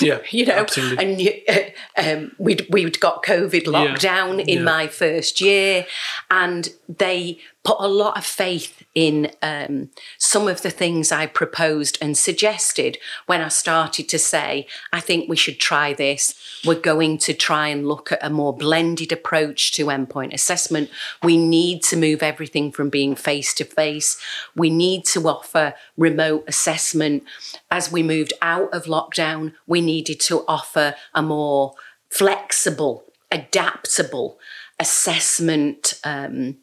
Yeah, 0.00 0.20
you 0.30 0.46
know, 0.46 0.54
absolutely. 0.54 1.04
and 1.04 1.70
uh, 1.98 2.02
um, 2.02 2.32
we'd 2.38 2.66
we'd 2.70 2.98
got 2.98 3.22
COVID 3.22 3.64
lockdown 3.64 4.38
yeah. 4.38 4.54
in 4.54 4.58
yeah. 4.58 4.64
my 4.64 4.86
first 4.86 5.40
year, 5.42 5.86
and 6.30 6.70
they 6.88 7.40
put 7.66 7.78
a 7.80 7.88
lot 7.88 8.16
of 8.16 8.24
faith 8.24 8.84
in 8.94 9.28
um, 9.42 9.90
some 10.18 10.46
of 10.46 10.62
the 10.62 10.70
things 10.70 11.10
I 11.10 11.26
proposed 11.26 11.98
and 12.00 12.16
suggested 12.16 12.96
when 13.26 13.40
I 13.40 13.48
started 13.48 14.08
to 14.10 14.20
say, 14.20 14.68
I 14.92 15.00
think 15.00 15.28
we 15.28 15.34
should 15.34 15.58
try 15.58 15.92
this. 15.92 16.60
We're 16.64 16.78
going 16.78 17.18
to 17.18 17.34
try 17.34 17.66
and 17.66 17.88
look 17.88 18.12
at 18.12 18.24
a 18.24 18.30
more 18.30 18.56
blended 18.56 19.10
approach 19.10 19.72
to 19.72 19.86
endpoint 19.86 20.32
assessment. 20.32 20.90
We 21.24 21.36
need 21.36 21.82
to 21.84 21.96
move 21.96 22.22
everything 22.22 22.70
from 22.70 22.88
being 22.88 23.16
face 23.16 23.52
to 23.54 23.64
face. 23.64 24.16
We 24.54 24.70
need 24.70 25.04
to 25.06 25.28
offer 25.28 25.74
remote 25.96 26.44
assessment. 26.46 27.24
As 27.68 27.90
we 27.90 28.04
moved 28.04 28.32
out 28.40 28.72
of 28.72 28.84
lockdown, 28.84 29.54
we 29.66 29.80
needed 29.80 30.20
to 30.20 30.44
offer 30.46 30.94
a 31.14 31.20
more 31.20 31.74
flexible, 32.10 33.06
adaptable 33.32 34.38
assessment. 34.78 35.94
Um, 36.04 36.58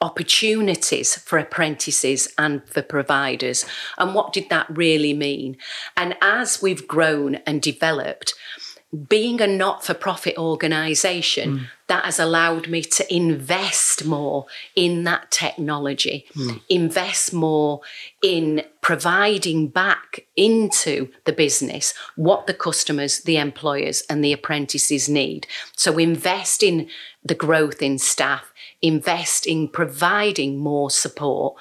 opportunities 0.00 1.16
for 1.16 1.38
apprentices 1.38 2.28
and 2.38 2.66
for 2.68 2.82
providers. 2.82 3.64
And 3.98 4.14
what 4.14 4.32
did 4.32 4.48
that 4.50 4.66
really 4.68 5.14
mean? 5.14 5.56
And 5.96 6.16
as 6.20 6.60
we've 6.60 6.86
grown 6.86 7.36
and 7.46 7.62
developed, 7.62 8.34
being 9.08 9.40
a 9.40 9.46
not 9.46 9.84
for 9.84 9.94
profit 9.94 10.38
organisation, 10.38 11.58
mm. 11.58 11.66
that 11.88 12.04
has 12.04 12.18
allowed 12.20 12.68
me 12.68 12.82
to 12.82 13.14
invest 13.14 14.04
more 14.04 14.46
in 14.76 15.04
that 15.04 15.30
technology, 15.30 16.24
mm. 16.34 16.60
invest 16.68 17.32
more 17.32 17.80
in 18.22 18.62
providing 18.80 19.68
back 19.68 20.24
into 20.36 21.08
the 21.24 21.32
business 21.32 21.94
what 22.14 22.46
the 22.46 22.54
customers, 22.54 23.20
the 23.22 23.36
employers, 23.36 24.02
and 24.08 24.24
the 24.24 24.32
apprentices 24.32 25.08
need. 25.08 25.46
So, 25.74 25.98
invest 25.98 26.62
in 26.62 26.88
the 27.24 27.34
growth 27.34 27.82
in 27.82 27.98
staff, 27.98 28.52
invest 28.82 29.46
in 29.46 29.68
providing 29.68 30.58
more 30.58 30.90
support, 30.90 31.56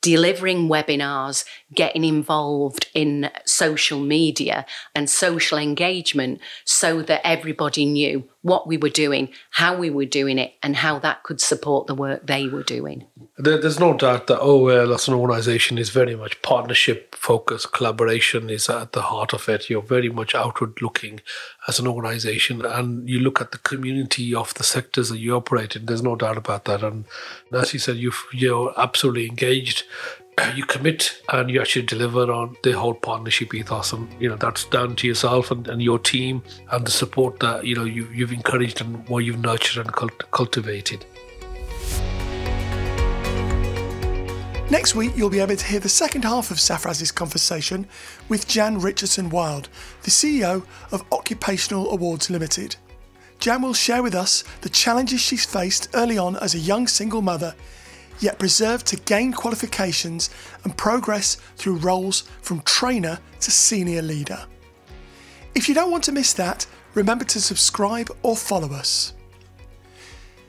delivering 0.00 0.68
webinars, 0.68 1.44
getting 1.74 2.04
involved 2.04 2.88
in 2.94 3.30
social 3.44 4.00
media 4.00 4.66
and 4.94 5.08
social 5.08 5.58
engagement 5.58 6.40
so 6.64 7.02
that 7.02 7.26
everybody 7.26 7.84
knew 7.84 8.28
what 8.42 8.66
we 8.66 8.76
were 8.76 8.88
doing, 8.88 9.28
how 9.50 9.76
we 9.76 9.88
were 9.88 10.04
doing 10.04 10.36
it, 10.36 10.52
and 10.62 10.76
how 10.76 10.98
that 10.98 11.22
could 11.22 11.40
support 11.40 11.86
the 11.86 11.94
work 11.94 12.26
they 12.26 12.48
were 12.48 12.64
doing. 12.64 13.06
There's 13.38 13.78
no 13.78 13.96
doubt 13.96 14.26
that 14.26 14.40
OAL 14.40 14.92
as 14.92 15.06
an 15.06 15.14
organisation 15.14 15.78
is 15.78 15.90
very 15.90 16.16
much 16.16 16.42
partnership 16.42 17.14
focused, 17.14 17.72
collaboration 17.72 18.50
is 18.50 18.68
at 18.68 18.92
the 18.92 19.02
heart 19.02 19.32
of 19.32 19.48
it. 19.48 19.70
You're 19.70 19.80
very 19.80 20.08
much 20.08 20.34
outward 20.34 20.82
looking 20.82 21.20
as 21.68 21.78
an 21.78 21.86
organisation, 21.86 22.64
and 22.64 23.08
you 23.08 23.20
look 23.20 23.40
at 23.40 23.52
the 23.52 23.58
community 23.58 24.34
of 24.34 24.52
the 24.54 24.64
sectors 24.64 25.08
that 25.10 25.18
you 25.18 25.36
operate 25.36 25.76
in. 25.76 25.86
There's 25.86 26.02
no 26.02 26.16
doubt 26.16 26.36
about 26.36 26.64
that. 26.64 26.82
And 26.82 27.04
as 27.52 27.72
you 27.72 27.78
said, 27.78 27.96
you 27.96 28.12
you're 28.32 28.74
absolutely 28.76 29.28
engaged 29.28 29.84
Uh, 30.38 30.52
you 30.56 30.64
commit 30.64 31.20
and 31.30 31.50
you 31.50 31.60
actually 31.60 31.84
deliver 31.84 32.32
on 32.32 32.56
the 32.62 32.72
whole 32.72 32.94
partnership 32.94 33.52
ethos 33.54 33.92
and 33.92 34.08
you 34.18 34.28
know 34.28 34.36
that's 34.36 34.64
down 34.64 34.96
to 34.96 35.06
yourself 35.06 35.50
and, 35.50 35.68
and 35.68 35.82
your 35.82 35.98
team 35.98 36.42
and 36.70 36.86
the 36.86 36.90
support 36.90 37.38
that 37.40 37.66
you 37.66 37.74
know 37.74 37.84
you, 37.84 38.08
you've 38.14 38.32
encouraged 38.32 38.80
and 38.80 39.06
what 39.08 39.18
you've 39.18 39.42
nurtured 39.42 39.84
and 39.84 39.94
cult- 39.94 40.30
cultivated 40.30 41.04
Next 44.72 44.94
week, 44.94 45.12
you'll 45.14 45.28
be 45.28 45.40
able 45.40 45.54
to 45.54 45.66
hear 45.66 45.80
the 45.80 45.88
second 45.90 46.24
half 46.24 46.50
of 46.50 46.56
Safaraz's 46.56 47.12
conversation 47.12 47.86
with 48.30 48.48
Jan 48.48 48.80
Richardson 48.80 49.28
Wilde, 49.28 49.68
the 50.04 50.10
CEO 50.10 50.64
of 50.90 51.04
Occupational 51.12 51.90
Awards 51.90 52.30
Limited. 52.30 52.76
Jan 53.38 53.60
will 53.60 53.74
share 53.74 54.02
with 54.02 54.14
us 54.14 54.44
the 54.62 54.70
challenges 54.70 55.20
she's 55.20 55.44
faced 55.44 55.90
early 55.92 56.16
on 56.16 56.36
as 56.36 56.54
a 56.54 56.58
young 56.58 56.86
single 56.86 57.20
mother 57.20 57.54
yet 58.22 58.38
preserved 58.38 58.86
to 58.86 58.96
gain 58.96 59.32
qualifications 59.32 60.30
and 60.64 60.76
progress 60.76 61.36
through 61.56 61.76
roles 61.76 62.22
from 62.40 62.60
trainer 62.62 63.18
to 63.40 63.50
senior 63.50 64.02
leader. 64.02 64.46
If 65.54 65.68
you 65.68 65.74
don't 65.74 65.90
want 65.90 66.04
to 66.04 66.12
miss 66.12 66.32
that, 66.34 66.66
remember 66.94 67.24
to 67.26 67.40
subscribe 67.40 68.10
or 68.22 68.36
follow 68.36 68.72
us. 68.72 69.14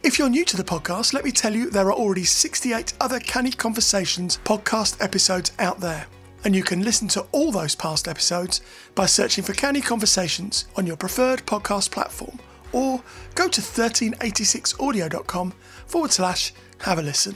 If 0.03 0.19
you're 0.19 0.29
new 0.29 0.45
to 0.45 0.57
the 0.57 0.63
podcast, 0.63 1.13
let 1.13 1.23
me 1.23 1.31
tell 1.31 1.55
you 1.55 1.69
there 1.69 1.87
are 1.87 1.93
already 1.93 2.25
68 2.25 2.93
other 2.99 3.19
Canny 3.19 3.51
Conversations 3.51 4.37
podcast 4.43 5.01
episodes 5.01 5.53
out 5.59 5.79
there. 5.79 6.07
And 6.43 6.53
you 6.53 6.61
can 6.61 6.83
listen 6.83 7.07
to 7.09 7.25
all 7.31 7.53
those 7.53 7.73
past 7.73 8.09
episodes 8.09 8.59
by 8.95 9.05
searching 9.05 9.45
for 9.45 9.53
Canny 9.53 9.79
Conversations 9.79 10.67
on 10.75 10.85
your 10.85 10.97
preferred 10.97 11.45
podcast 11.45 11.91
platform 11.91 12.37
or 12.73 13.01
go 13.35 13.47
to 13.47 13.61
1386audio.com 13.61 15.53
forward 15.85 16.11
slash 16.11 16.53
have 16.79 16.99
a 16.99 17.01
listen. 17.01 17.35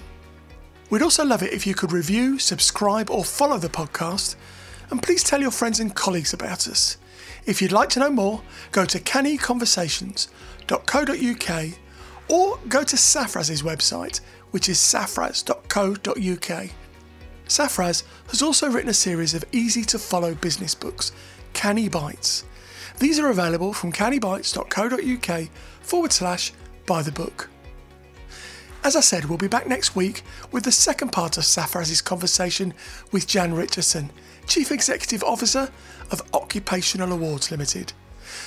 We'd 0.90 1.02
also 1.02 1.26
love 1.26 1.44
it 1.44 1.52
if 1.54 1.68
you 1.68 1.76
could 1.76 1.92
review, 1.92 2.40
subscribe, 2.40 3.10
or 3.10 3.26
follow 3.26 3.58
the 3.58 3.68
podcast, 3.68 4.38
and 4.90 5.04
please 5.04 5.22
tell 5.24 5.42
your 5.42 5.52
friends 5.52 5.82
and 5.82 5.94
colleagues 5.94 6.32
about 6.34 6.66
us. 6.68 6.96
If 7.46 7.62
you'd 7.62 7.74
like 7.74 7.90
to 7.90 8.00
know 8.00 8.10
more, 8.10 8.42
go 8.72 8.86
to 8.86 9.00
cannyconversations.co.uk 9.00 11.74
or 12.30 12.60
go 12.68 12.84
to 12.84 12.96
Safaraz's 12.96 13.64
website, 13.64 14.22
which 14.52 14.70
is 14.70 14.78
safraz.co.uk. 14.78 16.70
Safaraz 17.48 18.04
has 18.30 18.42
also 18.42 18.70
written 18.70 18.90
a 18.90 18.94
series 18.94 19.34
of 19.34 19.44
easy 19.52 19.84
to 19.86 20.00
follow 20.00 20.36
business 20.36 20.76
books, 20.76 21.12
Canny 21.54 21.90
Bites. 21.90 22.46
These 23.00 23.20
are 23.20 23.30
available 23.30 23.74
from 23.74 23.92
cannybites.co.uk 23.92 25.50
forward 25.82 26.12
slash 26.12 26.54
buy 26.86 27.02
the 27.02 27.12
book. 27.12 27.50
As 28.88 28.96
I 28.96 29.02
said, 29.02 29.26
we'll 29.26 29.38
be 29.38 29.50
back 29.50 29.68
next 29.68 29.98
week 29.98 30.24
with 30.50 30.64
the 30.64 30.72
second 30.72 31.12
part 31.12 31.38
of 31.38 31.44
Safaraz's 31.44 32.02
conversation 32.02 32.74
with 33.12 33.28
Jan 33.28 33.54
Richardson, 33.54 34.12
Chief 34.48 34.72
Executive 34.72 35.26
Officer 35.26 35.70
of 36.10 36.22
Occupational 36.34 37.12
Awards 37.12 37.52
Limited. 37.52 37.92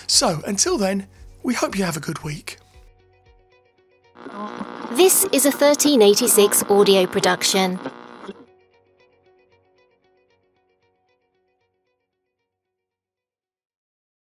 So 0.07 0.41
until 0.47 0.79
then, 0.79 1.09
we 1.43 1.53
hope 1.53 1.77
you 1.77 1.85
have 1.85 1.99
a 1.99 2.01
good 2.01 2.25
week. 2.25 2.57
This 4.93 5.25
is 5.25 5.45
a 5.45 5.51
1386 5.51 6.63
audio 6.71 7.05
production. 7.05 7.79